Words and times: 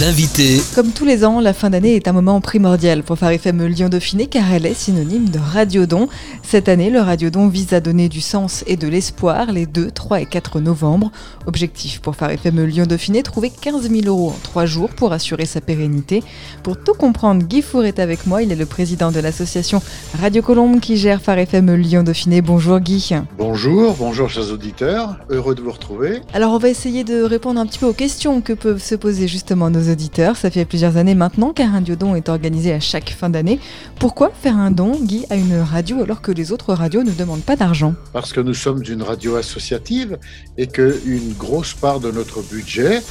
L'invité. 0.00 0.60
Comme 0.74 0.90
tous 0.90 1.04
les 1.04 1.24
ans, 1.24 1.40
la 1.40 1.52
fin 1.52 1.70
d'année 1.70 1.94
est 1.94 2.08
un 2.08 2.12
moment 2.12 2.40
primordial 2.40 3.04
pour 3.04 3.16
Phare 3.16 3.30
FM 3.30 3.64
Lyon 3.66 3.88
Dauphiné 3.88 4.26
car 4.26 4.52
elle 4.52 4.66
est 4.66 4.74
synonyme 4.74 5.28
de 5.28 5.38
radiodon. 5.38 6.08
Cette 6.42 6.68
année, 6.68 6.90
le 6.90 7.00
radiodon 7.00 7.46
vise 7.46 7.72
à 7.74 7.80
donner 7.80 8.08
du 8.08 8.20
sens 8.20 8.64
et 8.66 8.76
de 8.76 8.88
l'espoir 8.88 9.52
les 9.52 9.66
2, 9.66 9.92
3 9.92 10.22
et 10.22 10.26
4 10.26 10.58
novembre. 10.60 11.12
Objectif 11.46 12.00
pour 12.00 12.16
Phare 12.16 12.30
FM 12.30 12.64
Lyon 12.64 12.86
Dauphiné, 12.86 13.22
trouver 13.22 13.50
15 13.50 13.88
000 13.88 14.06
euros 14.06 14.30
en 14.30 14.38
3 14.42 14.66
jours 14.66 14.88
pour 14.88 15.12
assurer 15.12 15.46
sa 15.46 15.60
pérennité. 15.60 16.24
Pour 16.64 16.76
tout 16.76 16.94
comprendre, 16.94 17.44
Guy 17.44 17.62
Four 17.62 17.84
est 17.84 18.00
avec 18.00 18.26
moi. 18.26 18.42
Il 18.42 18.50
est 18.50 18.56
le 18.56 18.66
président 18.66 19.12
de 19.12 19.20
l'association 19.20 19.80
Radio 20.18 20.42
Colombe 20.42 20.80
qui 20.80 20.96
gère 20.96 21.20
Phare 21.20 21.38
FM 21.38 21.72
Lyon 21.76 22.02
Dauphiné. 22.02 22.40
Bonjour 22.42 22.80
Guy. 22.80 23.10
Bonjour, 23.38 23.94
bonjour 23.96 24.28
chers 24.28 24.50
auditeurs. 24.50 25.18
Heureux 25.28 25.54
de 25.54 25.60
vous 25.60 25.72
retrouver. 25.72 26.20
Alors 26.32 26.52
on 26.52 26.58
va 26.58 26.68
essayer 26.70 27.04
de 27.04 27.22
répondre 27.22 27.60
un 27.60 27.66
petit 27.66 27.78
peu 27.78 27.86
aux 27.86 27.92
questions 27.92 28.40
que 28.40 28.54
peuvent 28.54 28.82
se 28.82 28.96
poser 28.96 29.28
justement 29.28 29.70
nos 29.70 29.83
auditeurs. 29.90 30.36
Ça 30.36 30.50
fait 30.50 30.64
plusieurs 30.64 30.96
années 30.96 31.14
maintenant 31.14 31.52
qu'un 31.52 31.72
radiodon 31.72 32.14
est 32.14 32.28
organisé 32.28 32.72
à 32.72 32.80
chaque 32.80 33.10
fin 33.10 33.30
d'année. 33.30 33.60
Pourquoi 33.98 34.30
faire 34.30 34.56
un 34.56 34.70
don, 34.70 34.92
Guy, 35.00 35.24
à 35.30 35.36
une 35.36 35.58
radio 35.58 36.02
alors 36.02 36.20
que 36.20 36.32
les 36.32 36.52
autres 36.52 36.72
radios 36.74 37.02
ne 37.02 37.12
demandent 37.12 37.44
pas 37.44 37.56
d'argent? 37.56 37.94
Parce 38.12 38.32
que 38.32 38.40
nous 38.40 38.54
sommes 38.54 38.82
une 38.88 39.02
radio 39.02 39.36
associative 39.36 40.18
et 40.58 40.66
qu'une 40.66 41.32
grosse 41.38 41.74
part 41.74 42.00
de 42.00 42.10
notre 42.10 42.42
budget 42.42 43.02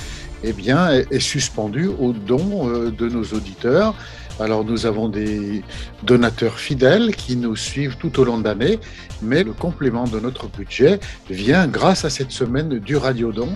eh 0.44 0.54
bien, 0.54 0.90
est 0.90 1.20
suspendue 1.20 1.88
au 1.88 2.12
don 2.12 2.70
euh, 2.70 2.92
de 2.92 3.08
nos 3.08 3.24
auditeurs. 3.24 3.96
Alors 4.40 4.66
nous 4.66 4.86
avons 4.86 5.10
des 5.10 5.64
donateurs 6.04 6.58
fidèles 6.58 7.16
qui 7.16 7.36
nous 7.36 7.56
suivent 7.56 7.98
tout 7.98 8.20
au 8.20 8.24
long 8.24 8.40
de 8.40 8.46
l'année, 8.46 8.80
mais 9.22 9.44
le 9.44 9.54
complément 9.54 10.06
de 10.06 10.20
notre 10.20 10.48
budget 10.48 11.00
vient 11.30 11.68
grâce 11.68 12.04
à 12.04 12.10
cette 12.10 12.32
semaine 12.32 12.80
du 12.80 12.98
Radiodon 12.98 13.50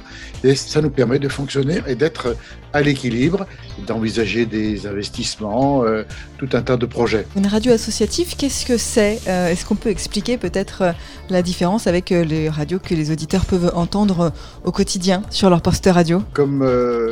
et 0.44 0.55
ça 0.55 0.81
nous 0.81 0.91
permet 0.91 1.17
de 1.17 1.30
fonctionner 1.30 1.81
et 1.88 1.95
d'être 1.95 2.36
à 2.77 2.81
l'équilibre, 2.81 3.47
d'envisager 3.88 4.45
des 4.45 4.86
investissements, 4.86 5.83
euh, 5.83 6.03
tout 6.38 6.50
un 6.53 6.61
tas 6.61 6.78
de 6.78 6.86
projets. 6.86 7.25
Une 7.36 7.47
radio 7.47 7.72
associative, 7.73 8.36
qu'est-ce 8.38 8.67
que 8.67 8.78
c'est 8.78 9.20
euh, 9.28 9.50
Est-ce 9.50 9.66
qu'on 9.66 9.75
peut 9.75 9.89
expliquer 9.89 10.38
peut-être 10.38 10.81
euh, 10.83 10.92
la 11.31 11.42
différence 11.42 11.88
avec 11.88 12.11
les 12.11 12.50
radios 12.50 12.78
que 12.78 12.94
les 12.94 13.09
auditeurs 13.09 13.45
peuvent 13.45 13.72
entendre 13.73 14.31
au 14.64 14.72
quotidien 14.72 15.23
sur 15.31 15.50
leur 15.50 15.61
poste 15.61 15.89
radio? 15.92 16.22
Comme 16.33 16.64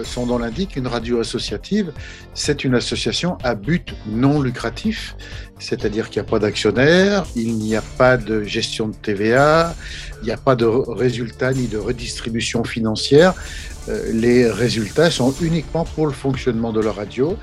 son 0.05 0.27
nom 0.27 0.37
l'indique, 0.37 0.75
une 0.75 0.87
radio 0.87 1.19
associative, 1.19 1.91
c'est 2.35 2.63
une 2.63 2.75
association 2.75 3.37
à 3.43 3.55
but 3.55 3.93
non 4.07 4.41
lucratif, 4.41 5.15
c'est-à-dire 5.59 6.09
qu'il 6.09 6.21
n'y 6.21 6.27
a 6.27 6.29
pas 6.29 6.39
d'actionnaire, 6.39 7.25
il 7.35 7.55
n'y 7.55 7.75
a 7.75 7.81
pas 7.97 8.17
de 8.17 8.43
gestion 8.43 8.87
de 8.89 8.95
TVA, 8.95 9.75
n'y 10.25 10.31
a 10.31 10.37
pas 10.37 10.55
de 10.55 10.65
résultats 10.65 11.53
ni 11.53 11.67
de 11.67 11.77
redistribution 11.77 12.63
financière. 12.63 13.33
Euh, 13.89 14.11
les 14.13 14.49
résultats 14.49 15.11
sont 15.11 15.31
uniquement 15.41 15.85
pour 15.85 16.07
le 16.07 16.13
fonctionnement 16.13 16.73
de 16.73 16.81
la 16.81 16.91
radio. 16.91 17.37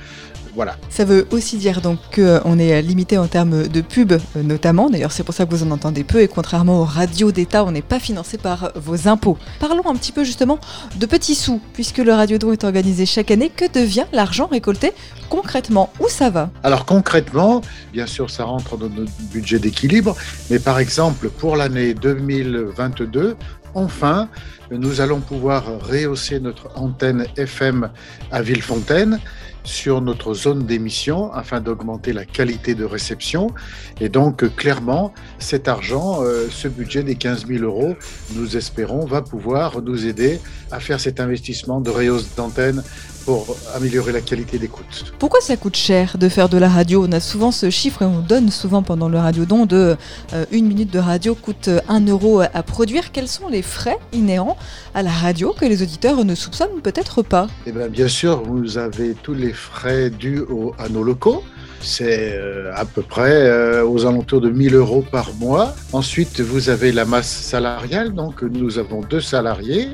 Voilà. 0.54 0.76
Ça 0.90 1.04
veut 1.04 1.26
aussi 1.30 1.56
dire 1.56 1.80
donc 1.80 1.98
qu'on 2.14 2.58
est 2.58 2.82
limité 2.82 3.16
en 3.16 3.26
termes 3.26 3.68
de 3.68 3.80
pub 3.80 4.12
euh, 4.12 4.42
notamment. 4.42 4.90
D'ailleurs, 4.90 5.12
c'est 5.12 5.24
pour 5.24 5.34
ça 5.34 5.46
que 5.46 5.50
vous 5.50 5.62
en 5.62 5.70
entendez 5.70 6.04
peu 6.04 6.20
et 6.20 6.28
contrairement 6.28 6.80
aux 6.80 6.84
radios 6.84 7.32
d'État, 7.32 7.64
on 7.64 7.70
n'est 7.72 7.82
pas 7.82 7.98
financé 7.98 8.38
par 8.38 8.72
vos 8.76 9.08
impôts. 9.08 9.38
Parlons 9.60 9.88
un 9.88 9.96
petit 9.96 10.12
peu 10.12 10.24
justement 10.24 10.58
de 10.96 11.06
petits 11.06 11.34
sous, 11.34 11.60
puisque 11.72 11.98
le 11.98 12.12
Radiodon 12.12 12.52
est 12.52 12.64
organisé 12.64 13.06
chaque 13.06 13.30
année. 13.30 13.50
Que 13.54 13.70
devient 13.72 14.04
l'argent 14.12 14.46
récolté 14.46 14.92
concrètement? 15.28 15.90
Où 16.00 16.08
ça 16.08 16.28
va? 16.28 16.50
Alors 16.62 16.84
concrètement, 16.84 17.62
bien 17.92 18.06
sûr, 18.06 18.28
ça 18.30 18.44
rentre 18.44 18.76
dans 18.76 18.90
notre 18.90 19.12
budget 19.32 19.58
d'équilibre, 19.58 20.14
mais 20.50 20.58
par 20.58 20.78
exemple, 20.78 21.30
pour 21.30 21.56
l'année 21.56 21.94
2022, 21.94 23.36
enfin, 23.74 24.28
nous 24.70 25.00
allons 25.00 25.20
pouvoir 25.20 25.64
rehausser 25.80 26.40
notre 26.40 26.68
antenne 26.74 27.26
FM 27.36 27.90
à 28.30 28.42
Villefontaine 28.42 29.18
sur 29.64 30.00
notre 30.00 30.34
zone 30.34 30.66
d'émission 30.66 31.32
afin 31.32 31.60
d'augmenter 31.60 32.12
la 32.12 32.24
qualité 32.24 32.74
de 32.74 32.84
réception. 32.84 33.50
Et 34.00 34.08
donc, 34.08 34.54
clairement, 34.56 35.12
cet 35.38 35.68
argent, 35.68 36.22
euh, 36.22 36.48
ce 36.50 36.68
budget 36.68 37.02
des 37.02 37.14
15 37.14 37.46
000 37.46 37.64
euros, 37.64 37.94
nous 38.34 38.56
espérons, 38.56 39.04
va 39.06 39.22
pouvoir 39.22 39.82
nous 39.82 40.06
aider 40.06 40.40
à 40.70 40.80
faire 40.80 41.00
cet 41.00 41.20
investissement 41.20 41.80
de 41.80 41.90
rehausse 41.90 42.34
d'antenne 42.34 42.82
pour 43.24 43.56
améliorer 43.74 44.12
la 44.12 44.20
qualité 44.20 44.58
d'écoute. 44.58 45.12
Pourquoi 45.18 45.40
ça 45.40 45.56
coûte 45.56 45.76
cher 45.76 46.18
de 46.18 46.28
faire 46.28 46.48
de 46.48 46.58
la 46.58 46.68
radio? 46.68 47.04
On 47.08 47.12
a 47.12 47.20
souvent 47.20 47.50
ce 47.50 47.70
chiffre 47.70 48.02
et 48.02 48.04
on 48.04 48.20
donne 48.20 48.50
souvent 48.50 48.82
pendant 48.82 49.08
le 49.08 49.18
radiodon 49.18 49.66
de 49.66 49.96
euh, 50.32 50.44
une 50.50 50.66
minute 50.66 50.92
de 50.92 50.98
radio 50.98 51.34
coûte 51.34 51.70
1 51.88 52.06
euro 52.06 52.40
à 52.40 52.62
produire. 52.62 53.12
Quels 53.12 53.28
sont 53.28 53.48
les 53.48 53.62
frais 53.62 53.98
inhérents 54.12 54.56
à 54.94 55.02
la 55.02 55.10
radio 55.10 55.54
que 55.58 55.64
les 55.64 55.82
auditeurs 55.82 56.24
ne 56.24 56.34
soupçonnent 56.34 56.80
peut-être 56.82 57.22
pas? 57.22 57.46
Eh 57.66 57.72
bien, 57.72 57.88
bien 57.88 58.08
sûr, 58.08 58.42
vous 58.42 58.78
avez 58.78 59.14
tous 59.22 59.34
les 59.34 59.52
frais 59.52 60.10
dus 60.10 60.42
à 60.78 60.88
nos 60.88 61.02
locaux. 61.02 61.42
C'est 61.82 62.36
euh, 62.36 62.72
à 62.76 62.84
peu 62.84 63.02
près 63.02 63.32
euh, 63.32 63.84
aux 63.84 64.06
alentours 64.06 64.40
de 64.40 64.50
1000 64.50 64.74
euros 64.76 65.04
par 65.10 65.34
mois. 65.34 65.74
Ensuite, 65.92 66.40
vous 66.40 66.68
avez 66.68 66.92
la 66.92 67.04
masse 67.04 67.30
salariale. 67.30 68.12
Donc, 68.12 68.42
nous 68.42 68.78
avons 68.78 69.00
deux 69.00 69.20
salariés, 69.20 69.88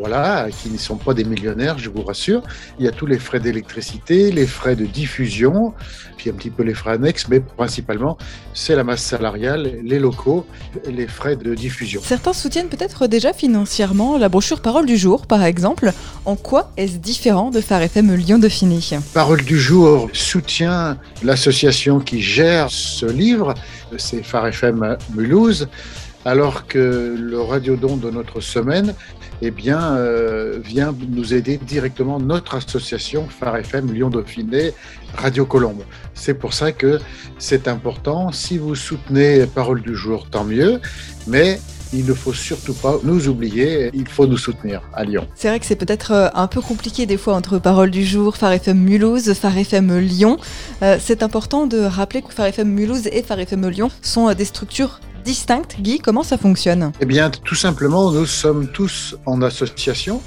voilà, 0.00 0.48
qui 0.50 0.70
ne 0.70 0.78
sont 0.78 0.96
pas 0.96 1.12
des 1.12 1.24
millionnaires, 1.24 1.78
je 1.78 1.90
vous 1.90 2.02
rassure. 2.02 2.42
Il 2.78 2.86
y 2.86 2.88
a 2.88 2.90
tous 2.90 3.06
les 3.06 3.18
frais 3.18 3.38
d'électricité, 3.38 4.32
les 4.32 4.46
frais 4.46 4.74
de 4.74 4.86
diffusion, 4.86 5.74
puis 6.16 6.30
un 6.30 6.32
petit 6.32 6.48
peu 6.48 6.62
les 6.62 6.72
frais 6.72 6.92
annexes, 6.92 7.28
mais 7.28 7.40
principalement, 7.40 8.16
c'est 8.54 8.74
la 8.74 8.82
masse 8.82 9.02
salariale, 9.02 9.80
les 9.84 9.98
locaux, 9.98 10.46
les 10.90 11.06
frais 11.06 11.36
de 11.36 11.54
diffusion. 11.54 12.00
Certains 12.02 12.32
soutiennent 12.32 12.68
peut-être 12.68 13.06
déjà 13.06 13.34
financièrement 13.34 14.16
la 14.16 14.30
brochure 14.30 14.60
Parole 14.60 14.86
du 14.86 14.96
jour, 14.96 15.26
par 15.26 15.44
exemple. 15.44 15.92
En 16.24 16.36
quoi 16.36 16.72
est-ce 16.78 16.96
différent 16.96 17.50
de 17.50 17.60
Phare 17.60 17.82
FM 17.82 18.14
Lyon 18.14 18.38
Dauphiné? 18.38 18.70
Parole 19.12 19.42
du 19.42 19.58
jour 19.58 20.08
soutient 20.12 20.96
l'association 21.22 22.00
qui 22.00 22.22
gère 22.22 22.70
ce 22.70 23.04
livre, 23.04 23.54
c'est 23.98 24.22
Phare 24.22 24.46
FM 24.46 24.96
Mulhouse, 25.14 25.68
alors 26.24 26.66
que 26.66 27.16
le 27.18 27.40
radiodon 27.40 27.96
de 27.96 28.10
notre 28.10 28.40
semaine 28.40 28.94
eh 29.42 29.50
bien, 29.50 29.96
euh, 29.96 30.58
vient 30.62 30.94
nous 31.08 31.34
aider 31.34 31.58
directement 31.58 32.18
notre 32.18 32.54
association 32.54 33.26
Phare 33.28 33.56
FM 33.56 33.92
Lyon 33.92 34.10
Dauphiné 34.10 34.72
Radio 35.14 35.46
Colombe. 35.46 35.82
C'est 36.14 36.34
pour 36.34 36.52
ça 36.52 36.72
que 36.72 37.00
c'est 37.38 37.68
important. 37.68 38.32
Si 38.32 38.58
vous 38.58 38.74
soutenez 38.74 39.46
Parole 39.46 39.82
du 39.82 39.96
jour, 39.96 40.28
tant 40.30 40.44
mieux, 40.44 40.80
mais 41.26 41.58
il 41.92 42.06
ne 42.06 42.14
faut 42.14 42.32
surtout 42.32 42.74
pas 42.74 42.98
nous 43.02 43.28
oublier, 43.28 43.90
il 43.94 44.06
faut 44.06 44.26
nous 44.26 44.36
soutenir 44.36 44.82
à 44.94 45.04
Lyon. 45.04 45.26
C'est 45.34 45.48
vrai 45.48 45.58
que 45.58 45.66
c'est 45.66 45.76
peut-être 45.76 46.12
euh, 46.12 46.28
un 46.34 46.46
peu 46.46 46.60
compliqué 46.60 47.06
des 47.06 47.16
fois 47.16 47.34
entre 47.34 47.58
Parole 47.58 47.90
du 47.90 48.04
Jour, 48.04 48.36
Phare 48.36 48.52
FM 48.52 48.78
Mulhouse, 48.78 49.32
Phare 49.34 49.58
FM 49.58 49.98
Lyon. 49.98 50.36
Euh, 50.82 50.98
c'est 51.00 51.22
important 51.22 51.66
de 51.66 51.80
rappeler 51.80 52.22
que 52.22 52.32
Phare 52.32 52.46
FM 52.46 52.68
Mulhouse 52.68 53.08
et 53.10 53.22
Phare 53.22 53.40
FM 53.40 53.68
Lyon 53.68 53.90
sont 54.02 54.32
des 54.32 54.44
structures 54.44 55.00
distinctes. 55.24 55.76
Guy, 55.80 55.98
comment 55.98 56.22
ça 56.22 56.38
fonctionne? 56.38 56.92
Eh 57.00 57.06
bien, 57.06 57.30
tout 57.30 57.54
simplement, 57.54 58.10
nous 58.10 58.26
sommes 58.26 58.68
tous 58.68 59.16
en 59.26 59.42
association 59.42 60.20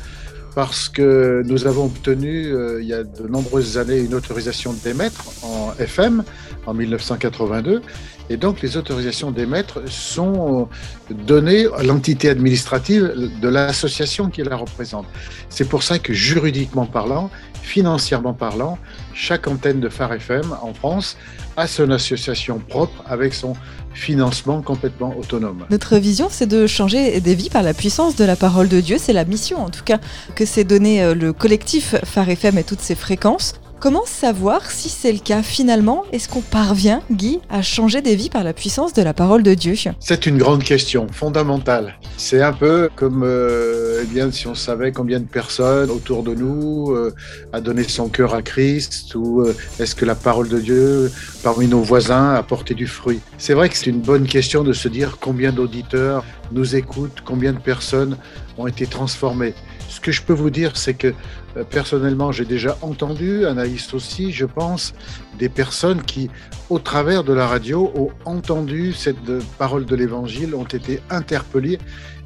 parce 0.56 0.88
que 0.88 1.42
nous 1.46 1.66
avons 1.66 1.86
obtenu 1.86 2.54
il 2.80 2.86
y 2.86 2.94
a 2.94 3.04
de 3.04 3.28
nombreuses 3.28 3.78
années 3.78 4.00
une 4.00 4.14
autorisation 4.14 4.74
d'émettre 4.74 5.24
en 5.44 5.74
FM 5.80 6.24
en 6.68 6.74
1982 6.74 7.82
et 8.30 8.38
donc, 8.38 8.62
les 8.62 8.78
autorisations 8.78 9.32
d'émettre 9.32 9.82
sont 9.90 10.70
données 11.10 11.66
à 11.78 11.84
l'entité 11.84 12.30
administrative 12.30 13.14
de 13.42 13.48
l'association 13.50 14.30
qui 14.30 14.44
la 14.44 14.56
représente. 14.56 15.06
C'est 15.50 15.68
pour 15.68 15.84
ça 15.84 16.00
que 16.00 16.14
juridiquement 16.14 16.86
parlant, 16.86 17.30
financièrement 17.62 18.34
parlant, 18.34 18.78
chaque 19.14 19.48
antenne 19.48 19.80
de 19.80 19.90
Phare 19.90 20.14
FM 20.14 20.56
en 20.62 20.74
France 20.74 21.18
a 21.58 21.68
son 21.68 21.92
association 21.92 22.60
propre 22.60 23.04
avec 23.06 23.34
son 23.34 23.54
financement 23.94 24.62
complètement 24.62 25.16
autonome. 25.18 25.66
Notre 25.70 25.98
vision, 25.98 26.28
c'est 26.32 26.48
de 26.48 26.66
changer 26.66 27.20
des 27.20 27.36
vies 27.36 27.50
par 27.50 27.62
la 27.62 27.74
puissance 27.74 28.16
de 28.16 28.26
la 28.26 28.36
parole 28.36 28.70
de 28.70 28.80
Dieu. 28.80 28.98
C'est 29.00 29.14
la 29.14 29.26
mission, 29.26 29.64
en 29.64 29.70
tout 29.70 29.84
cas, 29.84 30.00
que 30.36 30.46
s'est 30.46 30.64
donné 30.64 31.04
euh, 31.04 31.14
le 31.14 31.32
collectif 31.34 31.96
Phare 32.04 32.30
FM 32.30 32.58
et 32.58 32.64
toutes 32.64 32.82
ses 32.82 32.96
fréquences. 32.96 33.54
Comment 33.84 34.06
savoir 34.06 34.72
si 34.72 34.88
c'est 34.88 35.12
le 35.12 35.20
cas 35.20 35.44
finalement? 35.44 36.06
Est-ce 36.14 36.30
qu'on 36.30 36.40
parvient, 36.40 37.02
Guy, 37.12 37.42
à 37.50 37.62
changer 37.62 38.02
des 38.02 38.16
vies 38.16 38.30
par 38.30 38.46
la 38.46 38.54
puissance 38.54 38.94
de 38.94 39.02
la 39.02 39.14
parole 39.14 39.44
de 39.44 39.54
Dieu? 39.56 39.74
C'est 40.00 40.26
une 40.26 40.38
grande 40.38 40.64
question, 40.64 41.06
fondamentale. 41.12 41.96
C'est 42.16 42.42
un 42.42 42.54
peu 42.54 42.90
comme 42.96 43.24
euh, 43.26 44.00
eh 44.02 44.06
bien, 44.06 44.32
si 44.32 44.48
on 44.48 44.56
savait 44.56 44.94
combien 44.94 45.20
de 45.20 45.26
personnes 45.26 45.92
autour 45.92 46.24
de 46.24 46.34
nous 46.34 46.92
euh, 46.92 47.14
a 47.52 47.60
donné 47.60 47.84
son 47.84 48.08
cœur 48.08 48.34
à 48.34 48.42
Christ, 48.42 49.16
ou 49.16 49.42
euh, 49.42 49.54
est-ce 49.78 49.96
que 49.96 50.06
la 50.06 50.16
parole 50.16 50.48
de 50.48 50.62
Dieu 50.62 51.12
parmi 51.44 51.68
nos 51.68 51.82
voisins 51.82 52.36
a 52.36 52.42
porté 52.42 52.76
du 52.76 52.88
fruit? 52.88 53.20
C'est 53.38 53.54
vrai 53.54 53.68
que 53.68 53.76
c'est 53.76 53.90
une 53.90 54.00
bonne 54.00 54.28
question 54.28 54.64
de 54.64 54.72
se 54.72 54.88
dire 54.88 55.18
combien 55.20 55.52
d'auditeurs 55.52 56.24
nous 56.54 56.78
écoutent, 56.78 57.20
combien 57.26 57.52
de 57.52 57.60
personnes 57.60 58.16
ont 58.58 58.68
été 58.68 58.86
transformées. 58.86 59.54
Ce 59.94 60.00
que 60.00 60.12
je 60.12 60.24
peux 60.24 60.34
vous 60.34 60.50
dire, 60.50 60.76
c'est 60.76 60.96
que 60.96 61.14
euh, 61.56 61.64
personnellement, 61.64 62.32
j'ai 62.32 62.46
déjà 62.46 62.80
entendu, 62.82 63.46
Anaïs 63.46 63.94
aussi, 63.94 64.32
je 64.32 64.46
pense, 64.46 64.96
des 65.38 65.50
personnes 65.50 66.02
qui, 66.02 66.32
au 66.72 66.80
travers 66.80 67.24
de 67.24 67.32
la 67.32 67.46
radio, 67.46 67.92
ont 67.96 68.10
entendu 68.26 68.94
cette 68.94 69.18
parole 69.60 69.86
de 69.86 69.96
l'Évangile, 69.96 70.56
ont 70.56 70.64
été 70.64 71.00
interpellées 71.12 71.78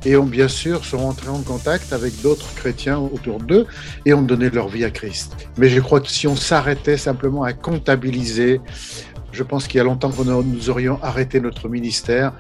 et 0.06 0.16
ont 0.16 0.26
bien 0.26 0.48
sûr 0.48 0.86
sont 0.86 1.00
rentrés 1.00 1.28
en 1.28 1.42
contact 1.42 1.92
avec 1.92 2.22
d'autres 2.22 2.54
chrétiens 2.56 3.00
autour 3.00 3.40
d'eux 3.40 3.68
et 4.06 4.14
ont 4.14 4.22
donné 4.22 4.50
leur 4.50 4.70
vie 4.70 4.86
à 4.86 4.90
Christ. 4.90 5.36
Mais 5.58 5.68
je 5.68 5.82
crois 5.82 6.00
que 6.00 6.10
si 6.10 6.26
on 6.26 6.38
s'arrêtait 6.38 6.96
simplement 6.96 7.44
à 7.44 7.52
comptabiliser, 7.52 8.62
je 9.34 9.44
pense 9.44 9.68
qu'il 9.68 9.78
y 9.78 9.82
a 9.82 9.84
longtemps 9.84 10.12
que 10.12 10.24
nous 10.24 10.70
aurions 10.70 11.04
arrêté 11.04 11.42
notre 11.42 11.68
ministère 11.68 12.32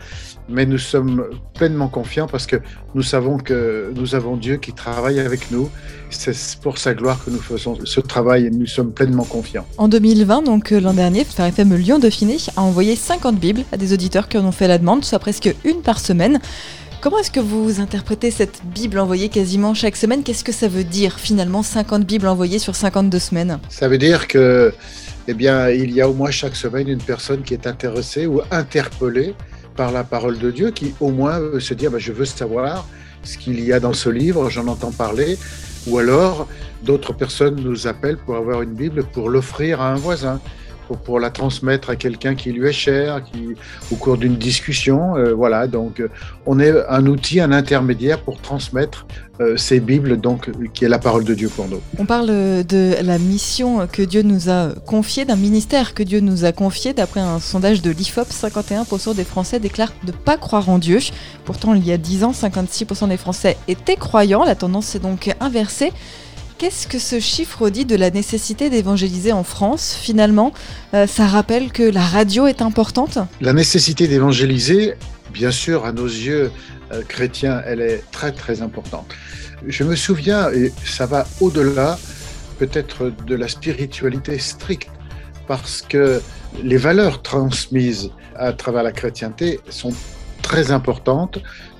mais 0.49 0.65
nous 0.65 0.77
sommes 0.77 1.25
pleinement 1.53 1.87
confiants 1.87 2.27
parce 2.27 2.45
que 2.45 2.57
nous 2.95 3.03
savons 3.03 3.37
que 3.37 3.91
nous 3.95 4.15
avons 4.15 4.37
Dieu 4.37 4.57
qui 4.57 4.73
travaille 4.73 5.19
avec 5.19 5.51
nous. 5.51 5.69
C'est 6.09 6.35
pour 6.61 6.77
sa 6.77 6.93
gloire 6.93 7.23
que 7.23 7.29
nous 7.29 7.41
faisons 7.41 7.77
ce 7.83 7.99
travail 7.99 8.45
et 8.45 8.49
nous 8.49 8.65
sommes 8.65 8.91
pleinement 8.91 9.25
confiants. 9.25 9.65
En 9.77 9.87
2020, 9.87 10.43
donc 10.43 10.71
euh, 10.71 10.79
l'an 10.79 10.93
dernier, 10.93 11.23
Phare 11.25 11.47
FM 11.47 11.75
Lyon 11.75 11.99
Dauphiné 11.99 12.37
a 12.55 12.61
envoyé 12.61 12.95
50 12.95 13.37
Bibles 13.39 13.63
à 13.71 13.77
des 13.77 13.93
auditeurs 13.93 14.27
qui 14.27 14.37
en 14.37 14.45
ont 14.45 14.51
fait 14.51 14.67
la 14.67 14.77
demande, 14.77 15.03
soit 15.03 15.19
presque 15.19 15.53
une 15.65 15.81
par 15.81 15.99
semaine. 15.99 16.39
Comment 16.99 17.19
est-ce 17.19 17.31
que 17.31 17.39
vous 17.39 17.79
interprétez 17.79 18.31
cette 18.31 18.61
Bible 18.65 18.97
envoyée 18.97 19.29
quasiment 19.29 19.73
chaque 19.73 19.95
semaine? 19.95 20.23
Qu'est-ce 20.23 20.43
que 20.43 20.51
ça 20.51 20.67
veut 20.67 20.83
dire 20.83 21.19
finalement 21.19 21.61
50 21.61 22.05
Bibles 22.05 22.27
envoyées 22.27 22.57
sur 22.57 22.75
52 22.75 23.19
semaines? 23.19 23.59
Ça 23.69 23.87
veut 23.87 23.99
dire 23.99 24.27
que, 24.27 24.73
eh 25.27 25.33
bien, 25.35 25.69
il 25.69 25.91
y 25.91 26.01
a 26.01 26.09
au 26.09 26.13
moins 26.13 26.31
chaque 26.31 26.55
semaine 26.55 26.87
une 26.87 27.01
personne 27.01 27.43
qui 27.43 27.53
est 27.53 27.67
intéressée 27.67 28.25
ou 28.25 28.41
interpellée 28.49 29.35
par 29.77 29.91
la 29.91 30.03
parole 30.03 30.39
de 30.39 30.51
Dieu 30.51 30.71
qui 30.71 30.93
au 30.99 31.11
moins 31.11 31.39
se 31.59 31.73
dire 31.73 31.91
bah, 31.91 31.99
je 31.99 32.11
veux 32.11 32.25
savoir 32.25 32.85
ce 33.23 33.37
qu'il 33.37 33.63
y 33.63 33.71
a 33.71 33.79
dans 33.79 33.93
ce 33.93 34.09
livre, 34.09 34.49
j'en 34.49 34.67
entends 34.67 34.91
parler, 34.91 35.37
ou 35.87 35.97
alors 35.99 36.47
d'autres 36.83 37.13
personnes 37.13 37.55
nous 37.55 37.87
appellent 37.87 38.17
pour 38.17 38.35
avoir 38.35 38.61
une 38.61 38.73
Bible 38.73 39.03
pour 39.03 39.29
l'offrir 39.29 39.79
à 39.81 39.91
un 39.91 39.95
voisin 39.95 40.41
pour, 40.87 41.19
la 41.19 41.29
transmettre 41.29 41.89
à 41.89 41.95
quelqu'un 41.95 42.35
qui 42.35 42.51
lui 42.51 42.67
est 42.67 42.73
cher, 42.73 43.23
qui, 43.23 43.55
au 43.91 43.95
cours 43.95 44.17
d'une 44.17 44.35
discussion. 44.35 45.15
Euh, 45.15 45.33
voilà, 45.33 45.67
donc 45.67 45.99
euh, 45.99 46.09
on 46.45 46.59
est 46.59 46.73
un 46.89 47.05
outil, 47.05 47.39
un 47.39 47.51
intermédiaire 47.51 48.21
pour 48.21 48.39
transmettre 48.41 49.05
euh, 49.39 49.57
ces 49.57 49.79
Bibles, 49.79 50.19
donc, 50.19 50.49
qui 50.73 50.85
est 50.85 50.89
la 50.89 50.99
parole 50.99 51.23
de 51.23 51.33
Dieu 51.33 51.49
pour 51.49 51.67
nous. 51.67 51.79
On 51.97 52.05
parle 52.05 52.27
de 52.27 52.95
la 53.03 53.17
mission 53.17 53.87
que 53.91 54.01
Dieu 54.01 54.21
nous 54.21 54.49
a 54.49 54.69
confiée, 54.85 55.25
d'un 55.25 55.35
ministère 55.35 55.93
que 55.93 56.03
Dieu 56.03 56.19
nous 56.19 56.45
a 56.45 56.51
confié. 56.51 56.93
D'après 56.93 57.19
un 57.19 57.39
sondage 57.39 57.81
de 57.81 57.91
l'IFOP, 57.91 58.27
51% 58.29 59.15
des 59.15 59.23
Français 59.23 59.59
déclarent 59.59 59.93
ne 60.05 60.11
pas 60.11 60.37
croire 60.37 60.69
en 60.69 60.79
Dieu. 60.79 60.99
Pourtant, 61.45 61.73
il 61.73 61.85
y 61.85 61.91
a 61.91 61.97
10 61.97 62.23
ans, 62.23 62.31
56% 62.31 63.09
des 63.09 63.17
Français 63.17 63.57
étaient 63.67 63.95
croyants. 63.95 64.43
La 64.43 64.55
tendance 64.55 64.87
s'est 64.87 64.99
donc 64.99 65.33
inversée. 65.39 65.91
Qu'est-ce 66.57 66.87
que 66.87 66.97
ce 66.97 67.19
chiffre 67.19 67.69
dit 67.69 67.85
de 67.85 67.95
la 67.95 68.09
nécessité 68.09 68.71
d'évangéliser 68.71 69.31
en 69.31 69.43
France 69.43 69.93
Finalement, 69.93 70.53
euh, 70.95 71.05
ça 71.05 71.27
rappelle 71.27 71.71
que 71.71 71.83
la 71.83 72.01
radio 72.01 72.47
est 72.47 72.63
importante 72.63 73.19
La 73.41 73.53
nécessité 73.53 74.07
d'évangéliser, 74.07 74.95
bien 75.31 75.51
sûr, 75.51 75.85
à 75.85 75.91
nos 75.91 76.07
yeux 76.07 76.51
euh, 76.91 77.03
chrétiens, 77.07 77.61
elle 77.63 77.79
est 77.79 78.03
très 78.11 78.31
très 78.31 78.63
importante. 78.63 79.13
Je 79.67 79.83
me 79.83 79.95
souviens, 79.95 80.49
et 80.51 80.73
ça 80.83 81.05
va 81.05 81.27
au-delà 81.41 81.99
peut-être 82.57 83.13
de 83.27 83.35
la 83.35 83.47
spiritualité 83.47 84.39
stricte, 84.39 84.89
parce 85.47 85.83
que 85.83 86.23
les 86.63 86.77
valeurs 86.77 87.21
transmises 87.21 88.09
à 88.35 88.51
travers 88.51 88.81
la 88.81 88.93
chrétienté 88.93 89.59
sont 89.69 89.93
très 90.41 90.71
importantes 90.71 91.37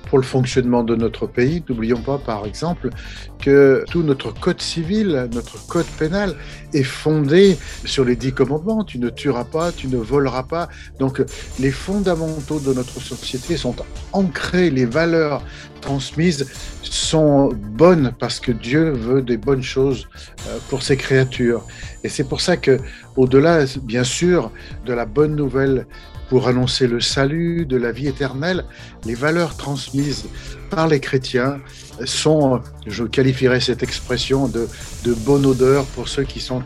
pour 0.08 0.18
le 0.18 0.24
fonctionnement 0.24 0.84
de 0.84 0.96
notre 0.96 1.26
pays. 1.26 1.62
N'oublions 1.68 2.00
pas, 2.00 2.18
par 2.18 2.46
exemple, 2.46 2.90
que 3.38 3.84
tout 3.90 4.02
notre 4.02 4.32
code 4.32 4.60
civil, 4.60 5.28
notre 5.32 5.64
code 5.66 5.86
pénal 5.98 6.34
est 6.74 6.82
fondé 6.82 7.56
sur 7.84 8.04
les 8.04 8.16
dix 8.16 8.32
commandements. 8.32 8.84
Tu 8.84 8.98
ne 8.98 9.08
tueras 9.08 9.44
pas, 9.44 9.72
tu 9.72 9.88
ne 9.88 9.96
voleras 9.96 10.42
pas. 10.42 10.68
Donc, 10.98 11.22
les 11.58 11.70
fondamentaux 11.70 12.60
de 12.60 12.72
notre 12.72 13.00
société 13.00 13.56
sont 13.56 13.76
ancrés, 14.12 14.70
les 14.70 14.86
valeurs 14.86 15.42
transmises 15.80 16.46
sont 16.82 17.50
bonnes 17.52 18.12
parce 18.18 18.40
que 18.40 18.52
Dieu 18.52 18.90
veut 18.90 19.22
des 19.22 19.36
bonnes 19.36 19.62
choses 19.62 20.08
euh, 20.48 20.58
pour 20.68 20.82
ses 20.82 20.96
créatures. 20.96 21.64
Et 22.04 22.08
c'est 22.08 22.24
pour 22.24 22.40
ça 22.40 22.56
que, 22.56 22.78
au-delà, 23.16 23.64
bien 23.82 24.04
sûr, 24.04 24.50
de 24.86 24.92
la 24.92 25.06
bonne 25.06 25.36
nouvelle 25.36 25.86
pour 26.28 26.48
annoncer 26.48 26.86
le 26.86 27.00
salut 27.00 27.64
de 27.64 27.76
la 27.76 27.90
vie 27.90 28.06
éternelle, 28.06 28.64
les 29.06 29.14
valeurs 29.14 29.56
transmises 29.56 30.26
par 30.68 30.88
les 30.88 31.00
chrétiens 31.00 31.60
sont, 32.04 32.60
je 32.86 33.04
qualifierais 33.04 33.60
cette 33.60 33.82
expression 33.82 34.48
de, 34.48 34.68
de 35.04 35.14
bonne 35.14 35.46
odeur 35.46 35.84
pour 35.86 36.08
ceux 36.08 36.22
qui 36.22 36.40
sont 36.40 36.62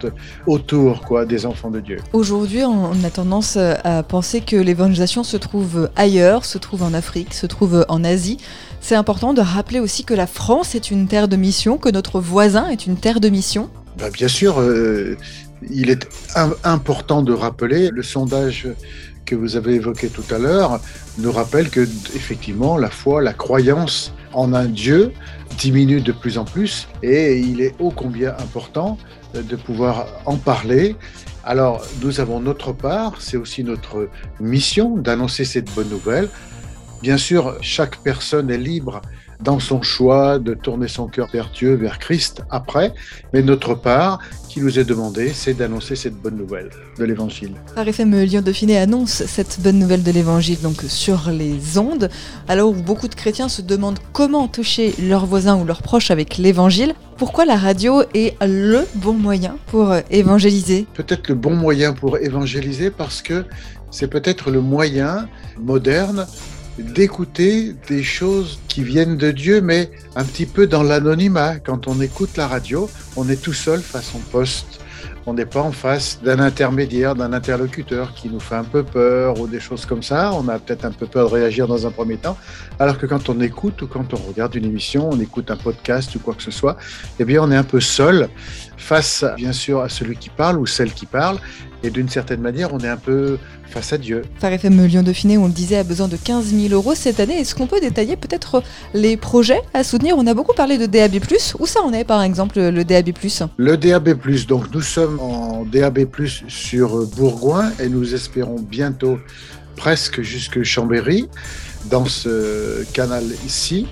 autour 0.46 1.00
quoi, 1.00 1.24
des 1.24 1.46
enfants 1.46 1.70
de 1.70 1.80
Dieu. 1.80 1.98
Aujourd'hui, 2.12 2.64
on 2.64 2.92
a 3.04 3.10
tendance 3.10 3.56
à 3.56 4.02
penser 4.02 4.40
que 4.40 4.56
l'évangélisation 4.56 5.24
se 5.24 5.36
trouve 5.36 5.90
ailleurs, 5.96 6.44
se 6.44 6.58
trouve 6.58 6.82
en 6.82 6.94
Afrique, 6.94 7.34
se 7.34 7.46
trouve 7.46 7.84
en 7.88 8.04
Asie. 8.04 8.38
C'est 8.80 8.96
important 8.96 9.32
de 9.32 9.40
rappeler 9.40 9.80
aussi 9.80 10.04
que 10.04 10.14
la 10.14 10.26
France 10.26 10.74
est 10.74 10.90
une 10.90 11.06
terre 11.06 11.28
de 11.28 11.36
mission, 11.36 11.78
que 11.78 11.88
notre 11.88 12.20
voisin 12.20 12.68
est 12.68 12.86
une 12.86 12.96
terre 12.96 13.20
de 13.20 13.28
mission. 13.28 13.70
Ben, 13.98 14.10
bien 14.10 14.28
sûr, 14.28 14.60
euh, 14.60 15.16
il 15.70 15.90
est 15.90 16.08
important 16.64 17.22
de 17.22 17.32
rappeler 17.32 17.90
le 17.90 18.02
sondage 18.02 18.68
que 19.24 19.34
vous 19.34 19.56
avez 19.56 19.74
évoqué 19.74 20.08
tout 20.08 20.24
à 20.34 20.38
l'heure 20.38 20.80
nous 21.18 21.32
rappelle 21.32 21.70
que 21.70 21.80
effectivement 22.14 22.76
la 22.76 22.90
foi, 22.90 23.22
la 23.22 23.32
croyance 23.32 24.12
en 24.32 24.54
un 24.54 24.66
Dieu 24.66 25.12
diminue 25.58 26.00
de 26.00 26.12
plus 26.12 26.38
en 26.38 26.44
plus 26.44 26.88
et 27.02 27.38
il 27.38 27.60
est 27.60 27.74
ô 27.78 27.90
combien 27.90 28.30
important 28.38 28.98
de 29.34 29.56
pouvoir 29.56 30.06
en 30.24 30.36
parler. 30.36 30.96
Alors 31.44 31.84
nous 32.02 32.20
avons 32.20 32.40
notre 32.40 32.72
part, 32.72 33.20
c'est 33.20 33.36
aussi 33.36 33.64
notre 33.64 34.08
mission 34.40 34.96
d'annoncer 34.96 35.44
cette 35.44 35.72
bonne 35.74 35.88
nouvelle. 35.88 36.28
Bien 37.02 37.16
sûr, 37.16 37.56
chaque 37.60 37.96
personne 37.98 38.50
est 38.50 38.58
libre 38.58 39.02
dans 39.42 39.58
son 39.58 39.82
choix 39.82 40.38
de 40.38 40.54
tourner 40.54 40.88
son 40.88 41.06
cœur 41.06 41.28
vers 41.32 41.50
Dieu, 41.50 41.74
vers 41.74 41.98
Christ 41.98 42.42
après. 42.50 42.92
Mais 43.32 43.42
notre 43.42 43.74
part, 43.74 44.20
qui 44.48 44.60
nous 44.60 44.78
est 44.78 44.84
demandé, 44.84 45.32
c'est 45.34 45.54
d'annoncer 45.54 45.96
cette 45.96 46.14
bonne 46.14 46.36
nouvelle 46.36 46.70
de 46.98 47.04
l'Évangile. 47.04 47.52
RFM 47.76 48.22
Lyon 48.22 48.42
Dauphiné 48.42 48.78
annonce 48.78 49.24
cette 49.24 49.60
bonne 49.60 49.78
nouvelle 49.78 50.02
de 50.02 50.10
l'Évangile 50.10 50.60
donc 50.60 50.82
sur 50.88 51.30
les 51.30 51.78
ondes, 51.78 52.10
alors 52.48 52.70
où 52.70 52.74
beaucoup 52.74 53.08
de 53.08 53.14
chrétiens 53.14 53.48
se 53.48 53.62
demandent 53.62 53.98
comment 54.12 54.48
toucher 54.48 54.94
leurs 55.00 55.26
voisins 55.26 55.56
ou 55.56 55.64
leurs 55.64 55.82
proches 55.82 56.10
avec 56.10 56.36
l'Évangile. 56.36 56.94
Pourquoi 57.16 57.44
la 57.44 57.56
radio 57.56 58.02
est 58.14 58.36
le 58.44 58.86
bon 58.96 59.14
moyen 59.14 59.56
pour 59.68 59.94
évangéliser? 60.10 60.86
Peut-être 60.94 61.28
le 61.28 61.34
bon 61.34 61.54
moyen 61.54 61.92
pour 61.92 62.18
évangéliser 62.18 62.90
parce 62.90 63.22
que 63.22 63.44
c'est 63.90 64.08
peut-être 64.08 64.50
le 64.50 64.60
moyen 64.60 65.28
moderne 65.58 66.26
d'écouter 66.78 67.74
des 67.88 68.02
choses 68.02 68.58
qui 68.68 68.82
viennent 68.82 69.16
de 69.16 69.30
Dieu, 69.30 69.60
mais 69.60 69.90
un 70.16 70.24
petit 70.24 70.46
peu 70.46 70.66
dans 70.66 70.82
l'anonymat. 70.82 71.58
Quand 71.58 71.88
on 71.88 72.00
écoute 72.00 72.36
la 72.36 72.46
radio, 72.46 72.88
on 73.16 73.28
est 73.28 73.40
tout 73.40 73.52
seul 73.52 73.80
face 73.80 74.14
au 74.14 74.18
poste. 74.30 74.80
On 75.24 75.34
n'est 75.34 75.46
pas 75.46 75.60
en 75.60 75.70
face 75.70 76.20
d'un 76.22 76.40
intermédiaire, 76.40 77.14
d'un 77.14 77.32
interlocuteur 77.32 78.12
qui 78.12 78.28
nous 78.28 78.40
fait 78.40 78.56
un 78.56 78.64
peu 78.64 78.82
peur 78.82 79.38
ou 79.38 79.46
des 79.46 79.60
choses 79.60 79.86
comme 79.86 80.02
ça. 80.02 80.32
On 80.32 80.48
a 80.48 80.58
peut-être 80.58 80.84
un 80.84 80.90
peu 80.90 81.06
peur 81.06 81.28
de 81.28 81.34
réagir 81.34 81.68
dans 81.68 81.86
un 81.86 81.92
premier 81.92 82.16
temps. 82.16 82.36
Alors 82.80 82.98
que 82.98 83.06
quand 83.06 83.28
on 83.28 83.40
écoute 83.40 83.82
ou 83.82 83.86
quand 83.86 84.14
on 84.14 84.16
regarde 84.16 84.54
une 84.56 84.64
émission, 84.64 85.08
on 85.12 85.20
écoute 85.20 85.50
un 85.52 85.56
podcast 85.56 86.12
ou 86.16 86.18
quoi 86.18 86.34
que 86.34 86.42
ce 86.42 86.50
soit, 86.50 86.76
eh 87.20 87.24
bien, 87.24 87.40
on 87.40 87.52
est 87.52 87.56
un 87.56 87.62
peu 87.62 87.78
seul 87.78 88.28
face, 88.76 89.24
bien 89.36 89.52
sûr, 89.52 89.80
à 89.80 89.88
celui 89.88 90.16
qui 90.16 90.28
parle 90.28 90.58
ou 90.58 90.66
celle 90.66 90.92
qui 90.92 91.06
parle. 91.06 91.38
Et 91.84 91.90
d'une 91.90 92.08
certaine 92.08 92.40
manière, 92.40 92.72
on 92.72 92.78
est 92.78 92.88
un 92.88 92.96
peu 92.96 93.38
face 93.66 93.92
à 93.92 93.98
Dieu. 93.98 94.22
Phare 94.38 94.52
FM 94.52 94.86
Lyon 94.86 95.02
Dauphiné, 95.02 95.38
on 95.38 95.46
le 95.46 95.52
disait, 95.52 95.78
a 95.78 95.84
besoin 95.84 96.08
de 96.08 96.16
15 96.16 96.46
000 96.46 96.72
euros 96.74 96.94
cette 96.94 97.18
année. 97.18 97.40
Est-ce 97.40 97.54
qu'on 97.54 97.66
peut 97.66 97.80
détailler 97.80 98.16
peut-être 98.16 98.62
les 98.94 99.16
projets 99.16 99.60
à 99.74 99.82
soutenir? 99.82 100.16
On 100.16 100.26
a 100.26 100.34
beaucoup 100.34 100.54
parlé 100.54 100.78
de 100.78 100.86
DAB+. 100.86 101.16
Où 101.58 101.66
ça 101.66 101.80
en 101.82 101.92
est, 101.92 102.04
par 102.04 102.22
exemple, 102.22 102.60
le 102.60 102.84
DAB+. 102.84 103.10
Le 103.56 103.76
DAB+, 103.76 104.16
donc 104.46 104.72
nous 104.74 104.80
sommes 104.80 105.18
en 105.20 105.64
DAB+, 105.64 106.06
sur 106.48 107.06
Bourgoin 107.16 107.72
et 107.80 107.88
nous 107.88 108.14
espérons 108.14 108.60
bientôt 108.60 109.18
presque 109.76 110.22
jusque 110.22 110.62
Chambéry 110.62 111.28
dans 111.90 112.04
ce 112.04 112.84
canal 112.92 113.24
ici. 113.44 113.86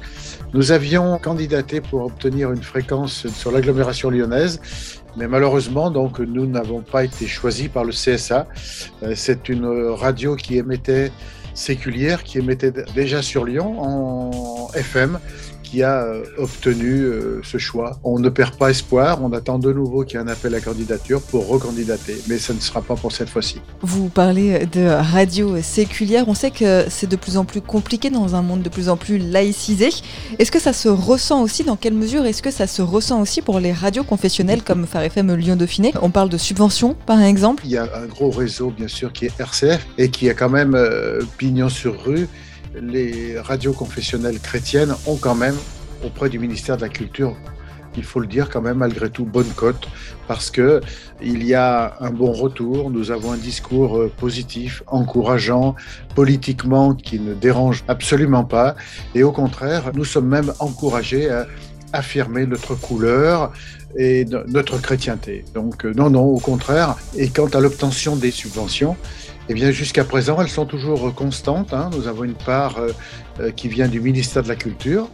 Nous 0.53 0.73
avions 0.73 1.19
candidaté 1.19 1.81
pour 1.81 2.05
obtenir 2.05 2.51
une 2.53 2.63
fréquence 2.63 3.29
sur 3.29 3.53
l'agglomération 3.53 4.11
lyonnaise, 4.11 4.61
mais 5.17 5.29
malheureusement, 5.29 5.91
donc, 5.91 6.21
nous 6.21 6.47
n'avons 6.47 6.81
pas 6.81 7.05
été 7.05 7.27
choisis 7.27 7.69
par 7.69 7.85
le 7.85 7.93
CSA. 7.93 8.47
Euh, 9.03 9.13
c'est 9.15 9.49
une 9.49 9.67
radio 9.91 10.37
qui 10.37 10.57
émettait 10.59 11.13
séculière, 11.55 12.23
qui 12.23 12.39
émettait 12.39 12.73
déjà 12.95 13.23
sur 13.23 13.45
Lyon 13.45 13.81
en 13.81 14.73
FM, 14.75 15.19
qui 15.71 15.83
a 15.83 16.03
euh, 16.03 16.25
obtenu 16.39 17.03
euh, 17.03 17.41
ce 17.45 17.59
choix. 17.59 17.99
On 18.03 18.19
ne 18.19 18.29
perd 18.29 18.57
pas 18.57 18.71
espoir, 18.71 19.23
on 19.23 19.33
attend 19.33 19.59
de 19.59 19.73
nouveau 19.73 20.05
qu'il 20.05 20.15
y 20.15 20.23
ait 20.23 20.25
un 20.25 20.29
appel 20.29 20.55
à 20.55 20.61
candidature 20.61 21.23
pour 21.23 21.47
recandidater, 21.47 22.17
mais 22.29 22.39
ça 22.39 22.53
ne 22.53 22.61
sera 22.61 22.83
pas 22.83 22.97
pour 22.97 23.13
cette 23.13 23.29
fois-ci. 23.29 23.61
Vous 23.83 24.09
parlez 24.09 24.67
de 24.67 24.87
radio 24.87 25.61
séculière, 25.63 26.25
on 26.29 26.35
sait 26.35 26.51
que 26.51 26.87
c'est 26.89 27.09
de 27.09 27.17
plus 27.17 27.37
en 27.37 27.45
plus 27.45 27.61
compliqué 27.61 28.11
dans 28.11 28.35
un 28.35 28.43
monde 28.43 28.63
de 28.63 28.69
plus 28.69 28.89
en 28.89 28.97
plus 28.97 29.19
laïcisé. 29.19 29.91
Est-ce 30.39 30.51
que 30.51 30.59
ça 30.59 30.73
se 30.73 30.89
ressent 30.89 31.43
aussi? 31.43 31.63
Dans 31.63 31.77
quelle 31.77 31.95
mesure 31.95 32.25
est-ce 32.27 32.43
que 32.43 32.51
ça 32.51 32.67
se 32.67 32.83
ressent 32.83 33.21
aussi 33.21 33.41
pour 33.41 33.61
les 33.61 33.73
radios 33.73 34.05
confessionnelles 34.05 34.63
comme 34.63 34.87
Phare 34.87 35.05
FM 35.05 35.35
Lyon 35.35 35.57
Dauphiné? 35.57 35.93
On 36.03 36.11
parle 36.11 36.31
de 36.31 36.39
subventions 36.39 36.97
par 37.07 37.23
exemple. 37.23 37.63
Il 37.65 37.71
y 37.71 37.79
a 37.79 37.85
un 37.95 38.07
gros 38.07 38.31
réseau 38.31 38.73
bien 38.77 38.89
sûr 38.89 39.13
qui 39.13 39.27
est 39.27 39.41
RCF 39.41 39.87
et 39.99 40.11
qui 40.11 40.29
a 40.29 40.35
quand 40.35 40.51
même 40.51 40.75
euh, 40.75 41.21
pignon 41.39 41.69
sur 41.69 42.03
rue 42.03 42.29
les 42.75 43.39
radios 43.39 43.73
confessionnelles 43.73 44.41
chrétiennes 44.41 44.95
ont 45.07 45.17
quand 45.17 45.35
même, 45.35 45.57
auprès 46.05 46.29
du 46.29 46.39
ministère 46.39 46.77
de 46.77 46.83
la 46.83 46.89
Culture, 46.89 47.37
il 47.97 48.05
faut 48.05 48.21
le 48.21 48.27
dire 48.27 48.49
quand 48.49 48.63
même 48.63 48.79
malgré 48.79 49.11
tout 49.11 49.25
bonne 49.25 49.49
cote 49.57 49.89
parce 50.29 50.51
que 50.51 50.81
il 51.21 51.45
y 51.45 51.55
a 51.55 51.97
un 52.01 52.11
bon 52.11 52.33
retour, 52.33 52.91
nous 52.91 53.11
avons 53.11 53.33
un 53.33 53.37
discours 53.37 53.99
euh, 53.99 54.13
positif, 54.17 54.83
encourageant, 54.87 55.75
politiquement 56.15 56.95
qui 56.95 57.19
ne 57.19 57.35
dérange 57.35 57.83
absolument 57.89 58.45
pas. 58.45 58.77
Et 59.15 59.23
au 59.25 59.33
contraire, 59.33 59.91
nous 59.95 60.05
sommes 60.05 60.29
même 60.29 60.53
encouragés 60.61 61.31
à 61.31 61.47
affirmer 61.93 62.47
notre 62.47 62.77
couleur 62.77 63.53
et 63.97 64.25
notre 64.47 64.81
chrétienté. 64.81 65.45
Donc 65.53 65.85
euh, 65.85 65.93
non 65.93 66.11
non, 66.11 66.25
au 66.25 66.39
contraire, 66.39 66.97
et 67.17 67.29
quant 67.29 67.49
à 67.49 67.61
l'obtention 67.61 68.15
des 68.15 68.31
subventions, 68.31 68.97
eh 69.51 69.55
bien, 69.55 69.73
jusqu'à 69.73 70.05
présent, 70.05 70.41
elles 70.41 70.49
sont 70.49 70.65
toujours 70.65 71.13
constantes. 71.13 71.75
Hein. 71.75 71.91
Nous 71.97 72.07
avons 72.07 72.23
une 72.23 72.35
part 72.35 72.79
euh, 72.79 72.93
euh, 73.41 73.51
qui 73.51 73.67
vient 73.67 73.89
du 73.89 74.01
ministère 74.01 74.45
de 74.45 74.49
la 74.49 74.55
Culture, 74.55 75.09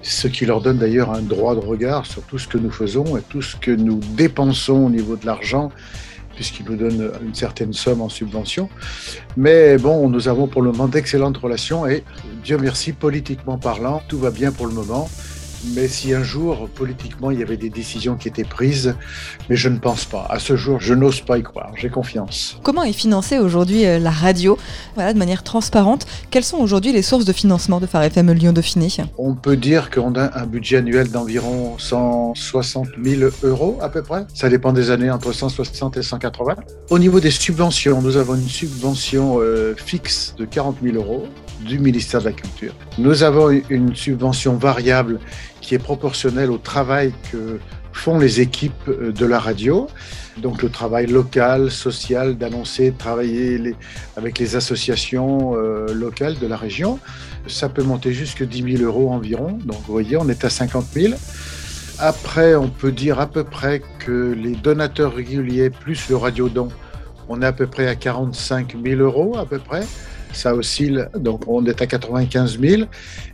ce 0.00 0.28
qui 0.28 0.46
leur 0.46 0.62
donne 0.62 0.78
d'ailleurs 0.78 1.12
un 1.12 1.20
droit 1.20 1.54
de 1.54 1.60
regard 1.60 2.06
sur 2.06 2.22
tout 2.22 2.38
ce 2.38 2.48
que 2.48 2.56
nous 2.56 2.70
faisons 2.70 3.18
et 3.18 3.20
tout 3.20 3.42
ce 3.42 3.54
que 3.54 3.70
nous 3.70 4.00
dépensons 4.16 4.86
au 4.86 4.88
niveau 4.88 5.16
de 5.16 5.26
l'argent, 5.26 5.70
puisqu'ils 6.34 6.64
nous 6.64 6.76
donnent 6.76 7.12
une 7.22 7.34
certaine 7.34 7.74
somme 7.74 8.00
en 8.00 8.08
subvention. 8.08 8.70
Mais 9.36 9.76
bon, 9.76 10.08
nous 10.08 10.26
avons 10.26 10.46
pour 10.46 10.62
le 10.62 10.72
moment 10.72 10.88
d'excellentes 10.88 11.36
relations 11.36 11.86
et 11.86 12.02
Dieu 12.42 12.56
merci, 12.56 12.94
politiquement 12.94 13.58
parlant, 13.58 14.00
tout 14.08 14.18
va 14.18 14.30
bien 14.30 14.52
pour 14.52 14.66
le 14.66 14.72
moment. 14.72 15.10
Mais 15.74 15.88
si 15.88 16.12
un 16.12 16.22
jour, 16.22 16.68
politiquement, 16.74 17.30
il 17.30 17.38
y 17.38 17.42
avait 17.42 17.56
des 17.56 17.70
décisions 17.70 18.16
qui 18.16 18.28
étaient 18.28 18.44
prises, 18.44 18.94
mais 19.48 19.56
je 19.56 19.68
ne 19.68 19.78
pense 19.78 20.04
pas. 20.04 20.26
À 20.28 20.38
ce 20.38 20.56
jour, 20.56 20.80
je 20.80 20.94
n'ose 20.94 21.20
pas 21.20 21.38
y 21.38 21.42
croire. 21.42 21.72
J'ai 21.76 21.88
confiance. 21.88 22.58
Comment 22.62 22.82
est 22.82 22.92
financée 22.92 23.38
aujourd'hui 23.38 23.86
euh, 23.86 23.98
la 23.98 24.10
radio? 24.10 24.58
Voilà, 24.94 25.12
de 25.12 25.18
manière 25.18 25.42
transparente 25.42 26.06
Quelles 26.30 26.44
sont 26.44 26.58
aujourd'hui 26.58 26.92
les 26.92 27.02
sources 27.02 27.24
de 27.24 27.32
financement 27.32 27.80
de 27.80 27.86
Phare 27.86 28.02
FM 28.04 28.32
Lyon 28.32 28.52
Dauphiné? 28.52 28.88
On 29.18 29.34
peut 29.34 29.56
dire 29.56 29.90
qu'on 29.90 30.14
a 30.14 30.38
un 30.38 30.46
budget 30.46 30.78
annuel 30.78 31.10
d'environ 31.10 31.76
160 31.78 32.88
000 33.02 33.30
euros 33.44 33.78
à 33.80 33.88
peu 33.88 34.02
près. 34.02 34.24
Ça 34.34 34.48
dépend 34.48 34.72
des 34.72 34.90
années, 34.90 35.10
entre 35.10 35.32
160 35.32 35.96
et 35.96 36.02
180. 36.02 36.56
Au 36.90 36.98
niveau 36.98 37.20
des 37.20 37.30
subventions, 37.30 38.02
nous 38.02 38.16
avons 38.16 38.34
une 38.34 38.48
subvention 38.48 39.38
euh, 39.40 39.74
fixe 39.76 40.34
de 40.36 40.44
40 40.44 40.78
000 40.82 40.96
euros 40.96 41.26
du 41.64 41.78
ministère 41.78 42.20
de 42.20 42.26
la 42.26 42.32
Culture. 42.32 42.74
Nous 42.98 43.22
avons 43.22 43.50
une 43.68 43.94
subvention 43.94 44.56
variable 44.56 45.20
qui 45.62 45.74
est 45.74 45.78
proportionnelle 45.78 46.50
au 46.50 46.58
travail 46.58 47.14
que 47.30 47.58
font 47.92 48.18
les 48.18 48.40
équipes 48.40 48.88
euh, 48.88 49.12
de 49.12 49.26
la 49.26 49.38
radio. 49.38 49.88
Donc 50.38 50.62
le 50.62 50.70
travail 50.70 51.06
local, 51.06 51.70
social, 51.70 52.36
d'annoncer, 52.36 52.90
de 52.90 52.98
travailler 52.98 53.74
avec 54.16 54.38
les 54.38 54.56
associations 54.56 55.54
euh, 55.56 55.92
locales 55.92 56.38
de 56.38 56.46
la 56.46 56.56
région. 56.56 56.98
Ça 57.46 57.68
peut 57.68 57.82
monter 57.82 58.12
jusqu'à 58.12 58.44
10 58.44 58.78
000 58.78 58.82
euros 58.82 59.10
environ. 59.10 59.58
Donc 59.64 59.78
vous 59.86 59.92
voyez, 59.92 60.16
on 60.16 60.28
est 60.28 60.44
à 60.44 60.50
50 60.50 60.86
000. 60.92 61.14
Après, 61.98 62.54
on 62.54 62.68
peut 62.68 62.92
dire 62.92 63.20
à 63.20 63.26
peu 63.26 63.44
près 63.44 63.82
que 63.98 64.32
les 64.32 64.52
donateurs 64.52 65.14
réguliers 65.14 65.70
plus 65.70 66.08
le 66.08 66.16
radiodon, 66.16 66.68
on 67.28 67.42
est 67.42 67.46
à 67.46 67.52
peu 67.52 67.66
près 67.66 67.86
à 67.86 67.94
45 67.94 68.76
000 68.82 69.00
euros 69.00 69.36
à 69.38 69.46
peu 69.46 69.58
près 69.58 69.82
ça 70.32 70.54
oscille, 70.54 71.08
donc 71.14 71.42
on 71.46 71.64
est 71.66 71.80
à 71.82 71.86
95 71.86 72.58
000. 72.58 72.82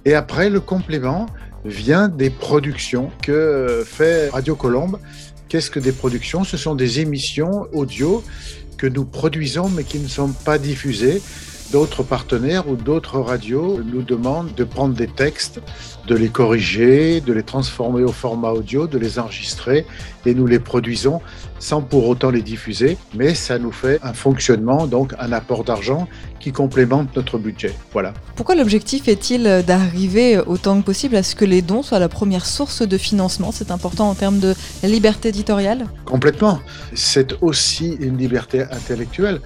Et 0.05 0.15
après, 0.15 0.51
le 0.51 0.61
complément 0.61 1.27
vient 1.69 2.09
des 2.09 2.31
productions 2.31 3.11
que 3.23 3.85
fait 3.87 4.31
Radio 4.31 4.57
Colombe. 4.57 4.99
Qu'est-ce 5.49 5.71
que 5.71 5.81
des 5.81 5.93
productions? 5.93 6.45
Ce 6.45 6.57
sont 6.57 6.75
des 6.75 7.01
émissions 7.01 7.67
audio 7.73 8.25
que 8.77 8.87
nous 8.87 9.05
produisons 9.05 9.69
mais 9.69 9.85
qui 9.85 9.99
ne 9.99 10.09
sont 10.09 10.33
pas 10.33 10.59
diffusées. 10.59 11.23
D'autres 11.73 12.03
partenaires 12.03 12.67
ou 12.69 12.77
d'autres 12.77 13.21
radios 13.21 13.83
nous 13.85 14.03
demandent 14.03 14.55
de 14.55 14.65
prendre 14.65 14.95
des 14.95 15.07
textes, 15.07 15.61
de 16.07 16.15
les 16.15 16.31
corriger, 16.31 17.21
de 17.21 17.35
les 17.35 17.43
transformer 17.43 18.03
au 18.03 18.13
format 18.13 18.53
audio, 18.53 18.87
de 18.87 18.97
les 18.97 19.19
enregistrer 19.19 19.85
et 20.25 20.35
nous 20.35 20.47
les 20.47 20.59
produisons 20.59 21.21
sans 21.59 21.83
pour 21.83 22.09
autant 22.09 22.31
les 22.31 22.41
diffuser, 22.41 22.97
mais 23.15 23.35
ça 23.35 23.59
nous 23.59 23.73
fait 23.73 23.99
un 24.03 24.15
fonctionnement, 24.15 24.87
donc 24.87 25.13
un 25.19 25.33
apport 25.33 25.65
d'argent 25.65 26.09
qui 26.49 26.53
complémente 26.53 27.15
notre 27.15 27.37
budget. 27.37 27.75
Voilà. 27.93 28.15
Pourquoi 28.35 28.55
l'objectif 28.55 29.07
est-il 29.07 29.43
d'arriver 29.67 30.39
autant 30.39 30.81
que 30.81 30.87
possible 30.87 31.17
à 31.17 31.23
ce 31.23 31.35
que 31.35 31.45
les 31.45 31.61
dons 31.61 31.83
soient 31.83 31.99
la 31.99 32.09
première 32.09 32.47
source 32.47 32.81
de 32.81 32.97
financement? 32.97 33.53
C'est 33.53 33.71
important 33.71 34.09
en 34.09 34.15
termes 34.15 34.39
de 34.39 34.55
liberté 34.83 35.29
éditoriale? 35.29 35.87
Complètement. 36.07 36.61
C'est 36.95 37.35
aussi 37.43 37.99
une 38.01 38.17
liberté 38.17 38.63
intellectuelle. 38.63 39.41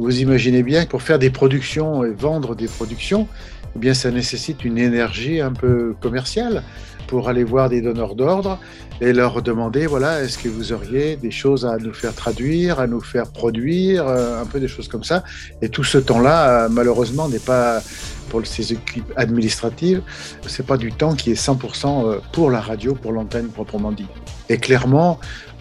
Vous 0.00 0.20
imaginez 0.20 0.64
bien 0.64 0.84
que 0.84 0.90
pour 0.90 1.02
faire 1.02 1.20
des 1.20 1.30
productions 1.30 2.04
et 2.04 2.10
vendre 2.10 2.56
des 2.56 2.66
productions, 2.66 3.28
eh 3.74 3.78
bien, 3.78 3.94
ça 3.94 4.10
nécessite 4.10 4.64
une 4.64 4.78
énergie 4.78 5.40
un 5.40 5.52
peu 5.52 5.94
commerciale 6.00 6.62
pour 7.08 7.28
aller 7.28 7.42
voir 7.42 7.68
des 7.68 7.80
donneurs 7.80 8.14
d'ordre 8.14 8.58
et 9.00 9.12
leur 9.12 9.42
demander, 9.42 9.86
voilà, 9.86 10.22
est-ce 10.22 10.38
que 10.38 10.48
vous 10.48 10.72
auriez 10.72 11.16
des 11.16 11.30
choses 11.30 11.64
à 11.64 11.76
nous 11.78 11.94
faire 11.94 12.14
traduire, 12.14 12.80
à 12.80 12.86
nous 12.86 13.00
faire 13.00 13.30
produire, 13.30 14.06
euh, 14.06 14.42
un 14.42 14.46
peu 14.46 14.60
des 14.60 14.68
choses 14.68 14.88
comme 14.88 15.04
ça. 15.04 15.24
Et 15.62 15.68
tout 15.68 15.84
ce 15.84 15.98
temps-là, 15.98 16.64
euh, 16.64 16.68
malheureusement, 16.70 17.28
n'est 17.28 17.38
pas 17.38 17.80
pour 18.28 18.44
ces 18.46 18.74
équipes 18.74 19.10
administratives, 19.16 20.02
c'est 20.46 20.66
pas 20.66 20.76
du 20.76 20.92
temps 20.92 21.14
qui 21.14 21.30
est 21.30 21.40
100% 21.40 22.04
euh, 22.06 22.18
pour 22.32 22.50
la 22.50 22.60
radio, 22.60 22.94
pour 22.94 23.12
l'antenne 23.12 23.48
proprement 23.48 23.90
dit. 23.90 24.06
Et 24.50 24.58
clairement, 24.58 25.18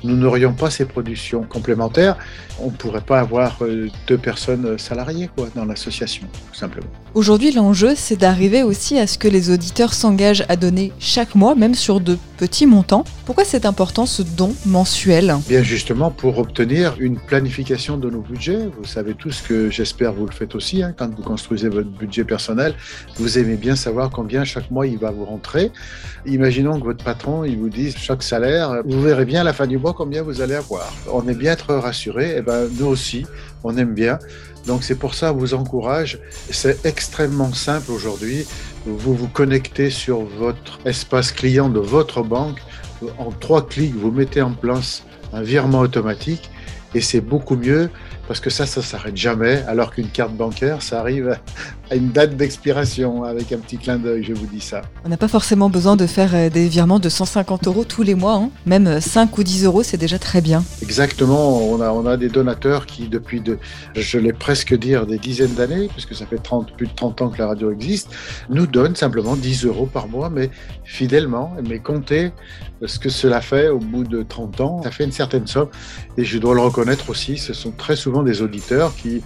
nous 0.07 0.15
n'aurions 0.15 0.53
pas 0.53 0.69
ces 0.69 0.85
productions 0.85 1.43
complémentaires, 1.43 2.17
on 2.59 2.67
ne 2.67 2.71
pourrait 2.71 3.01
pas 3.01 3.19
avoir 3.19 3.57
euh, 3.61 3.89
deux 4.07 4.17
personnes 4.17 4.77
salariées 4.77 5.29
quoi, 5.35 5.47
dans 5.55 5.65
l'association, 5.65 6.25
tout 6.49 6.57
simplement. 6.57 6.87
Aujourd'hui, 7.13 7.51
l'enjeu, 7.51 7.93
c'est 7.95 8.15
d'arriver 8.15 8.63
aussi 8.63 8.99
à 8.99 9.07
ce 9.07 9.17
que 9.17 9.27
les 9.27 9.49
auditeurs 9.49 9.93
s'engagent 9.93 10.45
à 10.49 10.55
donner 10.55 10.91
chaque 10.99 11.35
mois, 11.35 11.55
même 11.55 11.73
sur 11.73 11.99
de 11.99 12.17
petits 12.37 12.67
montants. 12.67 13.03
Pourquoi 13.25 13.43
c'est 13.43 13.65
important 13.65 14.05
ce 14.05 14.21
don 14.21 14.53
mensuel? 14.65 15.35
Bien 15.49 15.63
justement 15.63 16.11
pour 16.11 16.37
obtenir 16.37 16.95
une 16.99 17.17
planification 17.17 17.97
de 17.97 18.09
nos 18.09 18.21
budgets. 18.21 18.69
Vous 18.77 18.85
savez 18.85 19.15
tous 19.15 19.41
que 19.41 19.69
j'espère 19.71 20.13
vous 20.13 20.27
le 20.27 20.31
faites 20.31 20.53
aussi 20.53 20.83
hein, 20.83 20.93
quand 20.95 21.13
vous 21.13 21.23
construisez 21.23 21.69
votre 21.69 21.89
budget 21.89 22.23
personnel. 22.23 22.75
Vous 23.17 23.39
aimez 23.39 23.55
bien 23.55 23.75
savoir 23.75 24.11
combien 24.11 24.43
chaque 24.43 24.69
mois 24.69 24.85
il 24.85 24.97
va 24.99 25.11
vous 25.11 25.25
rentrer. 25.25 25.71
Imaginons 26.25 26.79
que 26.79 26.85
votre 26.85 27.03
patron 27.03 27.43
il 27.43 27.57
vous 27.57 27.69
dise 27.69 27.97
chaque 27.97 28.21
salaire, 28.21 28.81
vous 28.85 29.01
verrez 29.01 29.25
bien 29.25 29.41
à 29.41 29.43
la 29.43 29.53
fin 29.53 29.65
du 29.65 29.77
mois 29.77 29.93
combien 29.97 30.21
vous 30.21 30.41
allez 30.41 30.53
avoir. 30.53 30.93
On 31.11 31.27
est 31.27 31.33
bien 31.33 31.53
être 31.53 31.73
rassuré. 31.73 32.29
Et 32.29 32.35
eh 32.37 32.41
ben 32.41 32.69
nous 32.79 32.85
aussi, 32.85 33.25
on 33.63 33.75
aime 33.77 33.95
bien. 33.95 34.19
Donc 34.67 34.83
c'est 34.83 34.95
pour 34.95 35.15
ça, 35.15 35.33
que 35.33 35.39
vous 35.39 35.55
encourage. 35.55 36.19
C'est 36.51 36.85
extrêmement 36.85 37.51
simple 37.53 37.91
aujourd'hui. 37.91 38.45
Vous 38.85 39.15
vous 39.15 39.27
connectez 39.27 39.89
sur 39.89 40.21
votre 40.21 40.79
espace 40.85 41.31
client 41.31 41.69
de 41.69 41.79
votre 41.79 42.21
banque. 42.21 42.59
En 43.17 43.31
trois 43.31 43.65
clics, 43.67 43.95
vous 43.95 44.11
mettez 44.11 44.41
en 44.41 44.53
place 44.53 45.03
un 45.33 45.41
virement 45.41 45.79
automatique 45.79 46.49
et 46.93 47.01
c'est 47.01 47.21
beaucoup 47.21 47.55
mieux 47.55 47.89
parce 48.27 48.39
que 48.39 48.49
ça, 48.49 48.65
ça 48.65 48.81
s'arrête 48.81 49.15
jamais, 49.15 49.63
alors 49.67 49.91
qu'une 49.91 50.09
carte 50.09 50.33
bancaire, 50.33 50.81
ça 50.81 50.99
arrive 50.99 51.37
à 51.89 51.95
une 51.95 52.11
date 52.11 52.35
d'expiration 52.35 53.23
avec 53.23 53.51
un 53.53 53.57
petit 53.57 53.77
clin 53.77 53.97
d'œil, 53.97 54.23
je 54.23 54.33
vous 54.33 54.45
dis 54.45 54.59
ça. 54.59 54.81
On 55.05 55.09
n'a 55.09 55.17
pas 55.17 55.29
forcément 55.29 55.69
besoin 55.69 55.95
de 55.95 56.05
faire 56.05 56.35
euh, 56.35 56.49
des 56.49 56.67
virements 56.67 56.99
de 56.99 57.07
150 57.07 57.67
euros 57.67 57.85
tous 57.85 58.03
les 58.03 58.15
mois, 58.15 58.35
hein. 58.35 58.49
même 58.65 58.99
5 58.99 59.29
euh, 59.29 59.39
ou 59.39 59.43
10 59.43 59.65
euros, 59.65 59.83
c'est 59.83 59.97
déjà 59.97 60.19
très 60.19 60.41
bien. 60.41 60.63
Exactement, 60.81 61.57
on 61.57 61.79
a, 61.79 61.91
on 61.91 62.05
a 62.05 62.17
des 62.17 62.27
donateurs 62.27 62.85
qui, 62.85 63.07
depuis, 63.07 63.39
de, 63.39 63.57
je 63.95 64.17
l'ai 64.17 64.33
presque 64.33 64.77
dire, 64.77 65.05
des 65.05 65.17
dizaines 65.17 65.53
d'années, 65.53 65.87
puisque 65.87 66.13
ça 66.13 66.25
fait 66.25 66.37
30, 66.37 66.75
plus 66.75 66.87
de 66.87 66.93
30 66.93 67.21
ans 67.21 67.29
que 67.29 67.37
la 67.37 67.47
radio 67.47 67.71
existe, 67.71 68.13
nous 68.49 68.67
donnent 68.67 68.95
simplement 68.95 69.35
10 69.37 69.65
euros 69.65 69.85
par 69.85 70.09
mois, 70.09 70.29
mais 70.29 70.49
fidèlement, 70.83 71.53
mais 71.67 71.79
comptez 71.79 72.31
ce 72.85 72.99
que 72.99 73.09
cela 73.09 73.41
fait 73.41 73.69
au 73.69 73.79
bout 73.79 74.03
de 74.03 74.21
30 74.21 74.61
ans, 74.61 74.81
ça 74.83 74.91
fait 74.91 75.03
une 75.03 75.11
certaine 75.11 75.47
somme, 75.47 75.69
et 76.17 76.25
je 76.25 76.37
dois 76.37 76.53
le 76.53 76.61
reconnaître 76.61 77.09
aussi, 77.09 77.37
ce 77.37 77.53
sont 77.53 77.71
très 77.71 77.95
souvent 77.95 78.16
des 78.23 78.41
auditeurs 78.41 78.95
qui 78.95 79.21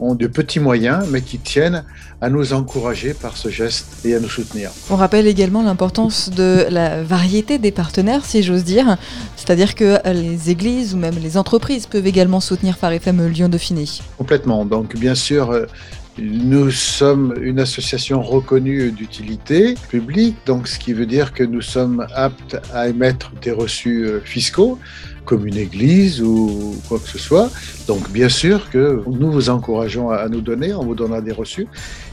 ont 0.00 0.14
de 0.14 0.26
petits 0.26 0.60
moyens, 0.60 1.06
mais 1.10 1.22
qui 1.22 1.38
tiennent 1.38 1.84
à 2.20 2.28
nous 2.28 2.52
encourager 2.52 3.14
par 3.14 3.36
ce 3.36 3.48
geste 3.48 4.04
et 4.04 4.14
à 4.14 4.20
nous 4.20 4.28
soutenir. 4.28 4.70
On 4.90 4.96
rappelle 4.96 5.26
également 5.26 5.62
l'importance 5.62 6.30
de 6.30 6.66
la 6.70 7.02
variété 7.02 7.58
des 7.58 7.70
partenaires, 7.70 8.24
si 8.24 8.42
j'ose 8.42 8.64
dire, 8.64 8.96
c'est-à-dire 9.36 9.74
que 9.74 9.98
les 10.10 10.50
églises 10.50 10.94
ou 10.94 10.96
même 10.96 11.16
les 11.22 11.36
entreprises 11.36 11.86
peuvent 11.86 12.06
également 12.06 12.40
soutenir 12.40 12.76
Phare 12.76 12.92
FM 12.92 13.26
Lyon 13.28 13.48
Dauphiné. 13.48 13.84
Complètement. 14.18 14.64
Donc, 14.64 14.96
bien 14.96 15.14
sûr, 15.14 15.50
euh, 15.50 15.66
Nous 16.16 16.70
sommes 16.70 17.34
une 17.40 17.58
association 17.58 18.22
reconnue 18.22 18.92
d'utilité 18.92 19.74
publique, 19.88 20.36
donc 20.46 20.68
ce 20.68 20.78
qui 20.78 20.92
veut 20.92 21.06
dire 21.06 21.32
que 21.32 21.42
nous 21.42 21.60
sommes 21.60 22.06
aptes 22.14 22.56
à 22.72 22.88
émettre 22.88 23.32
des 23.42 23.50
reçus 23.50 24.04
euh, 24.04 24.20
fiscaux 24.20 24.78
comme 25.24 25.46
une 25.46 25.56
église 25.56 26.22
ou 26.22 26.76
quoi 26.88 27.00
que 27.00 27.08
ce 27.08 27.18
soit. 27.18 27.50
Donc 27.88 28.10
bien 28.10 28.28
sûr 28.28 28.70
que 28.70 29.02
nous 29.06 29.32
vous 29.32 29.50
encourageons 29.50 30.10
à 30.10 30.28
nous 30.28 30.40
donner, 30.40 30.72
on 30.72 30.84
vous 30.84 30.94
donnera 30.94 31.20
des 31.20 31.32
reçus. 31.32 31.66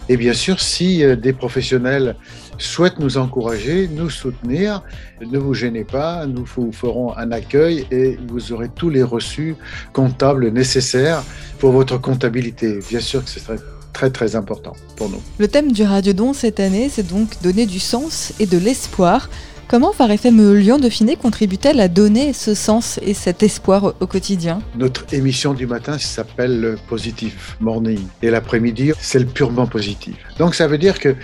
Et 0.10 0.18
bien 0.18 0.34
sûr, 0.34 0.60
si 0.60 1.04
euh, 1.04 1.16
des 1.16 1.34
professionnels 1.34 2.16
souhaitent 2.58 3.00
nous 3.00 3.20
encourager, 3.20 3.88
nous 3.88 4.10
soutenir, 4.10 4.82
ne 5.22 5.38
vous 5.38 5.54
gênez 5.54 5.84
pas, 5.84 6.26
nous 6.26 6.46
vous 6.56 6.72
ferons 6.72 7.16
un 7.16 7.32
accueil 7.32 7.86
et 7.92 8.18
vous 8.28 8.52
aurez 8.52 8.70
tous 8.74 8.90
les 8.90 9.04
reçus 9.04 9.56
comptables 9.94 10.50
nécessaires 10.50 11.24
pour 11.60 11.72
votre 11.72 12.00
comptabilité. 12.00 12.80
Bien 12.90 13.00
sûr 13.00 13.24
que 13.24 13.30
ce 13.30 13.40
serait 13.40 13.60
très 13.94 14.10
très 14.10 14.36
important 14.36 14.76
pour 14.96 15.10
nous. 15.10 15.22
Le 15.38 15.48
thème 15.48 15.72
du 15.72 15.84
Radiodon 15.84 16.34
cette 16.34 16.60
année, 16.60 16.90
c'est 16.92 17.08
donc 17.08 17.42
donner 17.42 17.66
du 17.66 17.80
sens 17.80 18.34
et 18.40 18.46
de 18.46 18.58
l'espoir. 18.58 19.30
Comment 19.68 19.94
Phare 19.94 20.12
FM 20.12 20.54
Lyon 20.56 20.80
Dauphiné 20.80 21.16
contribue-t-elle 21.16 21.80
à 21.80 21.88
donner 21.88 22.34
ce 22.34 22.54
sens 22.54 23.00
et 23.02 23.14
cet 23.14 23.42
espoir 23.42 23.94
au 24.02 24.06
quotidien? 24.06 24.60
Notre 24.76 25.06
émission 25.14 25.54
du 25.54 25.66
matin 25.66 25.98
s'appelle 25.98 26.76
Positive 26.90 27.56
Morning 27.62 28.02
et 28.22 28.30
l'après-midi, 28.30 28.92
c'est 29.00 29.20
le 29.20 29.26
purement 29.28 29.68
positif. 29.68 30.18
Donc 30.38 30.56
ça 30.56 30.68
veut 30.68 30.78
dire 30.78 31.00
que 31.00 31.16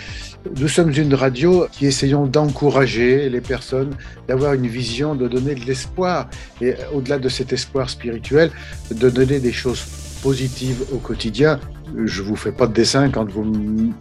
nous 0.56 0.70
sommes 0.70 0.92
une 0.92 1.14
radio 1.14 1.68
qui 1.74 1.88
essayons 1.88 2.26
d'encourager 2.26 3.30
les 3.30 3.42
personnes, 3.42 3.94
d'avoir 4.30 4.54
une 4.54 4.68
vision, 4.68 5.14
de 5.14 5.28
donner 5.28 5.54
de 5.56 5.66
l'espoir 5.66 6.30
et 6.62 6.76
au-delà 6.94 7.20
de 7.20 7.28
cet 7.28 7.52
espoir 7.52 7.90
spirituel, 7.90 8.52
de 8.92 9.10
donner 9.10 9.42
des 9.42 9.52
choses 9.52 9.84
positives 10.24 10.86
au 10.94 11.00
quotidien. 11.00 11.60
Je 12.06 12.22
vous 12.22 12.36
fais 12.36 12.52
pas 12.52 12.68
de 12.68 12.74
dessin 12.74 13.10
quand 13.10 13.30
vous 13.30 13.46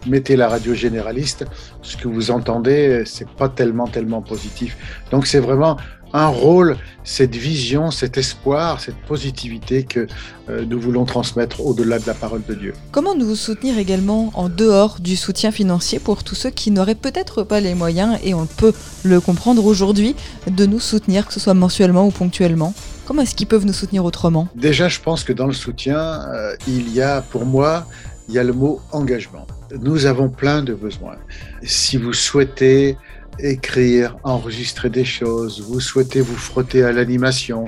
mettez 0.07 0.35
la 0.35 0.49
radio 0.49 0.73
généraliste. 0.73 1.45
Ce 1.81 1.97
que 1.97 2.07
vous 2.07 2.31
entendez, 2.31 3.03
c'est 3.05 3.29
pas 3.29 3.49
tellement, 3.49 3.87
tellement 3.87 4.21
positif. 4.21 4.77
Donc 5.11 5.25
c'est 5.25 5.39
vraiment 5.39 5.77
un 6.13 6.27
rôle, 6.27 6.77
cette 7.03 7.35
vision, 7.35 7.91
cet 7.91 8.17
espoir, 8.17 8.79
cette 8.79 8.95
positivité 9.07 9.83
que 9.83 10.07
euh, 10.49 10.63
nous 10.65 10.79
voulons 10.79 11.05
transmettre 11.05 11.65
au-delà 11.65 11.99
de 11.99 12.07
la 12.07 12.13
parole 12.13 12.43
de 12.47 12.53
Dieu. 12.53 12.73
Comment 12.91 13.15
nous 13.15 13.35
soutenir 13.35 13.77
également 13.77 14.31
en 14.33 14.49
dehors 14.49 14.99
du 14.99 15.15
soutien 15.15 15.51
financier 15.51 15.99
pour 15.99 16.23
tous 16.23 16.35
ceux 16.35 16.49
qui 16.49 16.71
n'auraient 16.71 16.95
peut-être 16.95 17.43
pas 17.43 17.59
les 17.59 17.75
moyens, 17.75 18.17
et 18.23 18.33
on 18.33 18.45
peut 18.45 18.73
le 19.03 19.19
comprendre 19.19 19.65
aujourd'hui, 19.65 20.15
de 20.49 20.65
nous 20.65 20.79
soutenir, 20.79 21.27
que 21.27 21.33
ce 21.33 21.39
soit 21.39 21.53
mensuellement 21.53 22.07
ou 22.07 22.11
ponctuellement? 22.11 22.73
Comment 23.07 23.21
est-ce 23.21 23.35
qu'ils 23.35 23.47
peuvent 23.47 23.65
nous 23.65 23.71
soutenir 23.71 24.03
autrement? 24.03 24.49
Déjà, 24.53 24.89
je 24.89 24.99
pense 24.99 25.23
que 25.23 25.31
dans 25.31 25.47
le 25.47 25.53
soutien, 25.53 25.97
euh, 25.97 26.57
il 26.67 26.93
y 26.93 27.01
a 27.01 27.21
pour 27.21 27.45
moi, 27.45 27.87
il 28.27 28.35
y 28.35 28.37
a 28.37 28.43
le 28.43 28.51
mot 28.51 28.81
engagement. 28.91 29.47
Nous 29.79 30.07
avons 30.07 30.27
plein 30.27 30.61
de 30.61 30.73
besoins. 30.73 31.15
Si 31.63 31.95
vous 31.95 32.11
souhaitez 32.11 32.97
écrire, 33.39 34.17
enregistrer 34.23 34.89
des 34.89 35.05
choses, 35.05 35.61
vous 35.61 35.79
souhaitez 35.79 36.19
vous 36.19 36.35
frotter 36.35 36.83
à 36.83 36.91
l'animation, 36.91 37.63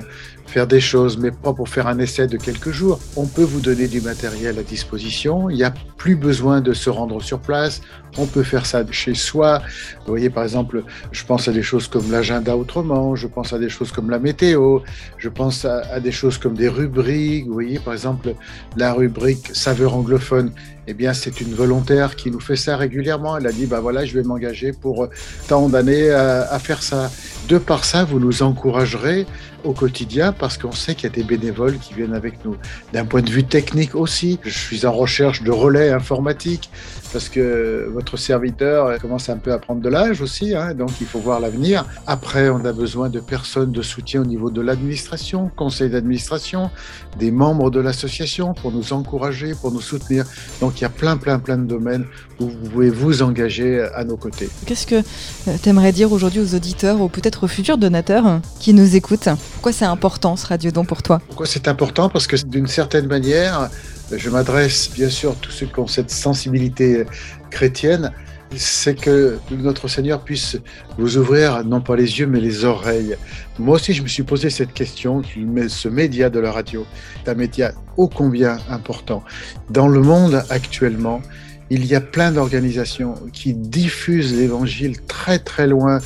faire 0.50 0.66
des 0.66 0.80
choses, 0.80 1.16
mais 1.16 1.30
pas 1.30 1.52
pour 1.52 1.68
faire 1.68 1.86
un 1.86 1.98
essai 1.98 2.26
de 2.26 2.36
quelques 2.36 2.72
jours. 2.72 2.98
On 3.16 3.26
peut 3.26 3.44
vous 3.44 3.60
donner 3.60 3.86
du 3.86 4.00
matériel 4.00 4.58
à 4.58 4.62
disposition. 4.62 5.48
Il 5.48 5.56
n'y 5.56 5.62
a 5.62 5.72
plus 5.96 6.16
besoin 6.16 6.60
de 6.60 6.72
se 6.72 6.90
rendre 6.90 7.22
sur 7.22 7.38
place. 7.38 7.80
On 8.18 8.26
peut 8.26 8.42
faire 8.42 8.66
ça 8.66 8.82
chez 8.90 9.14
soi. 9.14 9.62
Vous 10.00 10.08
voyez, 10.08 10.28
par 10.28 10.42
exemple, 10.42 10.82
je 11.12 11.24
pense 11.24 11.46
à 11.46 11.52
des 11.52 11.62
choses 11.62 11.86
comme 11.86 12.10
l'agenda 12.10 12.56
autrement. 12.56 13.14
Je 13.14 13.28
pense 13.28 13.52
à 13.52 13.58
des 13.58 13.68
choses 13.68 13.92
comme 13.92 14.10
la 14.10 14.18
météo. 14.18 14.80
Je 15.18 15.28
pense 15.28 15.64
à, 15.64 16.00
des 16.00 16.10
choses 16.10 16.36
comme 16.36 16.54
des 16.54 16.68
rubriques. 16.68 17.46
Vous 17.46 17.54
voyez, 17.54 17.78
par 17.78 17.92
exemple, 17.92 18.34
la 18.76 18.92
rubrique 18.92 19.50
saveur 19.54 19.94
anglophone. 19.94 20.50
Eh 20.88 20.94
bien, 20.94 21.12
c'est 21.14 21.40
une 21.40 21.54
volontaire 21.54 22.16
qui 22.16 22.32
nous 22.32 22.40
fait 22.40 22.56
ça 22.56 22.76
régulièrement. 22.76 23.36
Elle 23.36 23.46
a 23.46 23.52
dit, 23.52 23.66
bah 23.66 23.78
voilà, 23.78 24.04
je 24.04 24.14
vais 24.18 24.24
m'engager 24.24 24.72
pour 24.72 25.08
tant 25.46 25.68
d'années 25.68 26.10
à, 26.10 26.50
à 26.50 26.58
faire 26.58 26.82
ça. 26.82 27.12
De 27.48 27.58
par 27.58 27.84
ça, 27.84 28.04
vous 28.04 28.18
nous 28.18 28.42
encouragerez 28.42 29.26
au 29.64 29.72
quotidien 29.72 30.32
parce 30.32 30.58
qu'on 30.58 30.72
sait 30.72 30.94
qu'il 30.94 31.04
y 31.04 31.12
a 31.12 31.14
des 31.14 31.22
bénévoles 31.22 31.78
qui 31.78 31.94
viennent 31.94 32.14
avec 32.14 32.44
nous. 32.44 32.56
D'un 32.92 33.04
point 33.04 33.22
de 33.22 33.30
vue 33.30 33.44
technique 33.44 33.94
aussi, 33.94 34.38
je 34.42 34.58
suis 34.58 34.86
en 34.86 34.92
recherche 34.92 35.42
de 35.42 35.50
relais 35.50 35.90
informatiques 35.90 36.70
parce 37.12 37.28
que 37.28 37.88
votre 37.92 38.16
serviteur 38.16 38.98
commence 38.98 39.28
un 39.28 39.36
peu 39.36 39.52
à 39.52 39.58
prendre 39.58 39.80
de 39.80 39.88
l'âge 39.88 40.20
aussi, 40.20 40.54
hein, 40.54 40.74
donc 40.74 40.90
il 41.00 41.06
faut 41.06 41.18
voir 41.18 41.40
l'avenir. 41.40 41.84
Après, 42.06 42.48
on 42.48 42.64
a 42.64 42.72
besoin 42.72 43.08
de 43.08 43.20
personnes 43.20 43.72
de 43.72 43.82
soutien 43.82 44.22
au 44.22 44.24
niveau 44.24 44.50
de 44.50 44.60
l'administration, 44.60 45.50
conseil 45.56 45.90
d'administration, 45.90 46.70
des 47.18 47.30
membres 47.30 47.70
de 47.70 47.80
l'association 47.80 48.54
pour 48.54 48.72
nous 48.72 48.92
encourager, 48.92 49.54
pour 49.60 49.72
nous 49.72 49.80
soutenir. 49.80 50.24
Donc 50.60 50.78
il 50.78 50.82
y 50.82 50.86
a 50.86 50.90
plein, 50.90 51.16
plein, 51.16 51.38
plein 51.38 51.58
de 51.58 51.66
domaines 51.66 52.06
où 52.38 52.48
vous 52.48 52.70
pouvez 52.70 52.90
vous 52.90 53.22
engager 53.22 53.80
à 53.94 54.04
nos 54.04 54.16
côtés. 54.16 54.48
Qu'est-ce 54.66 54.86
que 54.86 54.96
euh, 54.96 55.56
tu 55.62 55.68
aimerais 55.68 55.92
dire 55.92 56.12
aujourd'hui 56.12 56.40
aux 56.40 56.54
auditeurs 56.54 57.00
ou 57.00 57.08
peut-être 57.08 57.44
aux 57.44 57.48
futurs 57.48 57.78
donateurs 57.78 58.40
qui 58.58 58.74
nous 58.74 58.96
écoutent? 58.96 59.28
Pourquoi 59.54 59.72
c'est 59.72 59.84
important 59.84 60.36
ce 60.36 60.46
radiodon 60.46 60.84
pour 60.84 61.02
toi? 61.02 61.20
Pourquoi 61.26 61.46
c'est 61.46 61.68
important? 61.68 62.08
Parce 62.08 62.26
que 62.26 62.36
d'une 62.36 62.66
certaine 62.66 63.06
manière, 63.06 63.70
je 64.16 64.30
m'adresse 64.30 64.90
bien 64.92 65.08
sûr 65.08 65.32
à 65.32 65.34
tous 65.40 65.50
ceux 65.50 65.66
qui 65.66 65.78
ont 65.78 65.86
cette 65.86 66.10
sensibilité 66.10 67.04
chrétienne, 67.50 68.12
c'est 68.56 68.94
que 68.94 69.38
notre 69.50 69.86
Seigneur 69.86 70.22
puisse 70.22 70.58
vous 70.98 71.18
ouvrir 71.18 71.64
non 71.64 71.80
pas 71.80 71.94
les 71.94 72.18
yeux 72.18 72.26
mais 72.26 72.40
les 72.40 72.64
oreilles. 72.64 73.16
Moi 73.58 73.76
aussi 73.76 73.92
je 73.92 74.02
me 74.02 74.08
suis 74.08 74.24
posé 74.24 74.50
cette 74.50 74.72
question, 74.72 75.22
ce 75.68 75.88
média 75.88 76.30
de 76.30 76.40
la 76.40 76.50
radio 76.50 76.84
est 77.24 77.28
un 77.28 77.34
média 77.34 77.72
ô 77.96 78.08
combien 78.08 78.58
important. 78.68 79.22
Dans 79.70 79.88
le 79.88 80.00
monde 80.00 80.42
actuellement, 80.50 81.22
il 81.70 81.86
y 81.86 81.94
a 81.94 82.00
plein 82.00 82.32
d'organisations 82.32 83.14
qui 83.32 83.54
diffusent 83.54 84.34
l'évangile 84.34 85.00
très 85.02 85.38
très 85.38 85.68
loin, 85.68 86.00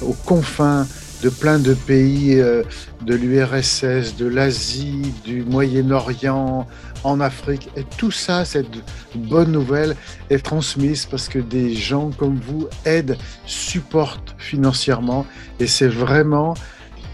aux 0.00 0.12
confins 0.12 0.86
de 1.22 1.28
plein 1.28 1.58
de 1.58 1.74
pays 1.74 2.40
euh, 2.40 2.62
de 3.02 3.14
l'URSS, 3.14 4.16
de 4.16 4.26
l'Asie, 4.26 5.12
du 5.24 5.42
Moyen-Orient, 5.42 6.66
en 7.04 7.20
Afrique. 7.20 7.68
Et 7.76 7.84
tout 7.96 8.10
ça, 8.10 8.44
cette 8.44 8.66
bonne 9.14 9.52
nouvelle 9.52 9.96
est 10.30 10.44
transmise 10.44 11.06
parce 11.06 11.28
que 11.28 11.38
des 11.38 11.74
gens 11.74 12.10
comme 12.10 12.36
vous 12.36 12.68
aident, 12.84 13.16
supportent 13.46 14.34
financièrement. 14.38 15.26
Et 15.60 15.66
c'est 15.66 15.88
vraiment 15.88 16.54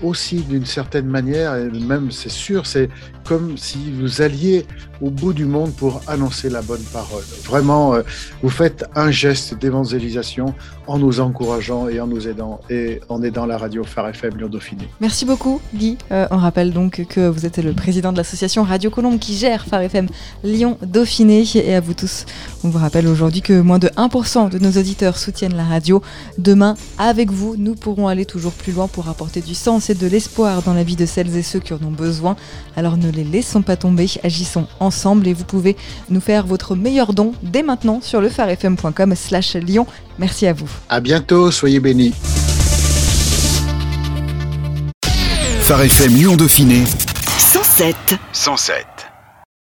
aussi 0.03 0.41
d'une 0.43 0.67
certaine 0.67 1.07
manière, 1.07 1.55
et 1.55 1.71
même 1.71 2.11
c'est 2.11 2.31
sûr, 2.31 2.67
c'est 2.67 2.91
comme 3.25 3.57
si 3.57 3.93
vous 3.93 4.21
alliez 4.21 4.67
au 5.01 5.11
bout 5.11 5.33
du 5.33 5.45
monde 5.45 5.73
pour 5.73 6.01
annoncer 6.07 6.49
la 6.49 6.63
bonne 6.63 6.83
parole. 6.93 7.25
Vraiment, 7.45 7.95
euh, 7.95 8.03
vous 8.43 8.51
faites 8.51 8.85
un 8.95 9.11
geste 9.11 9.55
d'évangélisation 9.59 10.55
en 10.87 10.99
nous 10.99 11.21
encourageant 11.21 11.89
et 11.89 12.01
en 12.01 12.07
nous 12.07 12.29
aidant 12.29 12.61
et 12.71 13.01
en 13.09 13.23
aidant 13.23 13.47
la 13.47 13.59
radio 13.59 13.85
Phare 13.85 14.09
FM 14.09 14.37
Lyon 14.37 14.49
Dauphiné. 14.49 14.89
Merci 15.01 15.25
beaucoup 15.25 15.61
Guy. 15.75 15.97
Euh, 16.13 16.27
on 16.31 16.37
rappelle 16.37 16.73
donc 16.73 17.05
que 17.09 17.29
vous 17.29 17.47
êtes 17.47 17.59
le 17.59 17.73
président 17.73 18.13
de 18.13 18.19
l'association 18.19 18.63
Radio 18.63 18.91
Colombe 18.91 19.19
qui 19.19 19.35
gère 19.37 19.65
Phare 19.67 19.83
FM 19.83 20.09
Lyon 20.43 20.79
Dauphiné 20.83 21.45
et 21.55 21.75
à 21.75 21.81
vous 21.81 21.95
tous. 21.95 22.27
On 22.63 22.69
vous 22.69 22.79
rappelle 22.79 23.07
aujourd'hui 23.07 23.41
que 23.41 23.61
moins 23.61 23.79
de 23.79 23.89
1% 23.89 24.51
de 24.51 24.59
nos 24.59 24.73
auditeurs 24.73 25.19
soutiennent 25.19 25.57
la 25.57 25.65
radio. 25.65 26.03
Demain, 26.39 26.77
avec 26.99 27.31
vous, 27.31 27.57
nous 27.57 27.75
pourrons 27.75 28.09
aller 28.09 28.27
toujours 28.27 28.53
plus 28.53 28.73
loin 28.73 28.89
pour 28.89 29.09
apporter 29.09 29.41
du 29.41 29.55
sens 29.55 29.91
et 29.91 29.95
de 29.95 30.07
l'espoir 30.07 30.63
dans 30.63 30.75
la 30.75 30.85
vie 30.85 30.97
de 30.97 31.07
celles 31.07 31.35
et 31.37 31.43
ceux 31.43 31.61
qui 31.61 31.73
en 31.73 31.83
ont 31.85 31.91
besoin. 31.91 32.37
Alors 32.77 32.97
ne 32.97 33.11
les 33.11 33.25
laissons 33.25 33.63
pas 33.63 33.77
tomber, 33.77 34.09
agissons 34.23 34.67
ensemble 34.81 34.94
et 35.27 35.33
vous 35.33 35.45
pouvez 35.45 35.77
nous 36.11 36.21
faire 36.21 36.47
votre 36.47 36.75
meilleur 36.75 37.13
don 37.13 37.33
dès 37.43 37.63
maintenant 37.63 38.01
sur 38.03 38.21
le 38.21 38.29
slash 39.15 39.55
Lyon. 39.57 39.87
Merci 40.19 40.47
à 40.47 40.53
vous. 40.53 40.69
À 40.89 41.01
bientôt, 41.01 41.51
soyez 41.51 41.81
bénis. 41.81 42.15
Phare 45.61 45.83
FM 45.83 46.15
Lyon 46.15 46.37
Dauphiné 46.37 46.83
107 47.39 47.97
107 48.33 49.14